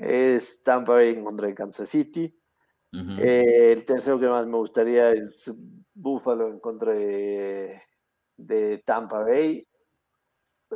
[0.00, 2.34] es Tampa Bay en contra de Kansas City.
[2.92, 3.20] Uh -huh.
[3.20, 5.52] eh, el tercero que más me gustaría es
[5.94, 7.80] Buffalo en contra de,
[8.36, 9.66] de, Tampa Bay.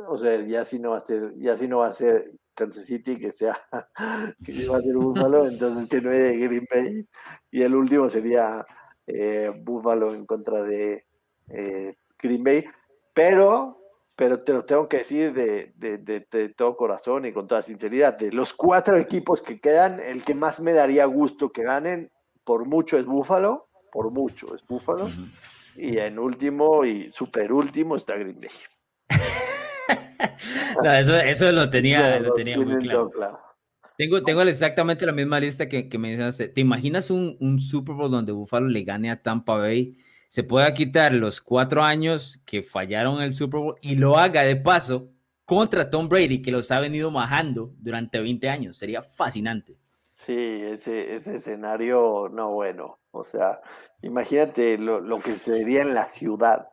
[0.07, 2.85] O sea, ya si no va a ser, ya si no va a ser Kansas
[2.85, 3.59] City, que sea
[4.45, 7.07] que va a ser Buffalo, entonces que no es Green Bay.
[7.51, 8.65] Y el último sería
[9.07, 11.05] eh, Buffalo en contra de
[11.49, 12.65] eh, Green Bay.
[13.13, 13.84] Pero
[14.15, 17.61] pero te lo tengo que decir de, de, de, de, todo corazón y con toda
[17.61, 22.11] sinceridad, de los cuatro equipos que quedan, el que más me daría gusto que ganen,
[22.43, 25.29] por mucho es Búfalo, por mucho es Búfalo, uh -huh.
[25.75, 28.49] y en último y super último está Green Bay.
[30.83, 33.09] no, eso, eso lo tenía, no, lo tenía muy claro.
[33.09, 33.39] claro.
[33.97, 36.49] Tengo, tengo exactamente la misma lista que, que mencionaste.
[36.49, 39.97] ¿Te imaginas un, un Super Bowl donde Búfalo le gane a Tampa Bay?
[40.29, 44.41] Se pueda quitar los cuatro años que fallaron en el Super Bowl y lo haga
[44.41, 45.09] de paso
[45.45, 48.77] contra Tom Brady, que los ha venido majando durante 20 años.
[48.77, 49.77] Sería fascinante.
[50.15, 52.99] Sí, ese, escenario, no bueno.
[53.11, 53.61] O sea,
[54.01, 56.67] imagínate lo, lo que sucedería en la ciudad.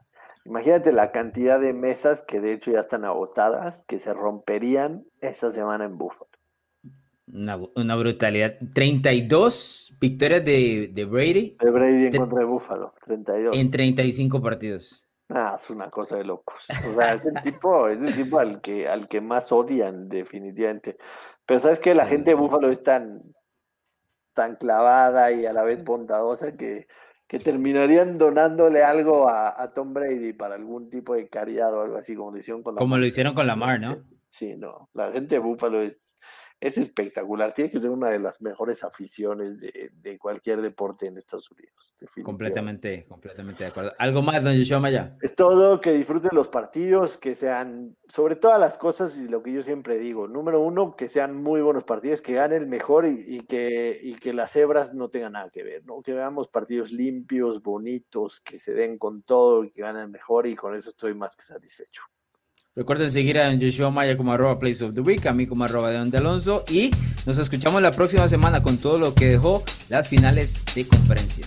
[0.45, 5.51] Imagínate la cantidad de mesas que de hecho ya están agotadas, que se romperían esta
[5.51, 6.32] semana en Buffalo.
[7.33, 8.59] Una, brutalidad.
[8.75, 11.57] 32 victorias de, de Brady.
[11.59, 13.57] De Brady en contra de Buffalo, 32.
[13.57, 15.07] En 35 partidos.
[15.31, 16.57] Ah, es una cosa de locos.
[16.91, 20.99] O sea, es el tipo, es el tipo al que, al que más odian, definitivamente.
[21.47, 23.23] Pero sabes que la gente de Buffalo es tan,
[24.35, 26.87] tan clavada y a la vez bondadosa que,
[27.27, 32.15] que terminarían donándole algo a, Tom Brady para algún tipo de caridad o algo así,
[32.15, 34.05] como lo hicieron con Como lo hicieron con Lamar, ¿no?
[34.29, 34.91] Sí, no.
[34.93, 36.15] La gente de Buffalo es,
[36.63, 37.53] es espectacular.
[37.53, 41.93] Tiene que ser una de las mejores aficiones de, cualquier deporte en Estados Unidos.
[42.23, 43.93] Completamente, completamente de acuerdo.
[43.99, 45.17] ¿Algo más, don Yoshua Maya?
[45.21, 49.53] Es todo, que disfruten los partidos, que sean, sobre todas las cosas, y lo que
[49.53, 53.41] yo siempre digo, número uno, que sean muy buenos partidos, que gane el mejor y,
[53.41, 56.01] que, y que las cebras no tengan nada que ver, ¿no?
[56.01, 60.55] Que veamos partidos limpios, bonitos, que se den con todo y que ganen mejor, y
[60.55, 62.03] con eso estoy más que satisfecho.
[62.75, 65.91] Recuerden seguir a Joshua Maya como arroba Place of the Week, a mí como arroba
[65.91, 66.91] de Alonso y
[67.27, 71.47] nos escuchamos la próxima semana con todo lo que dejó las finales de conferencia.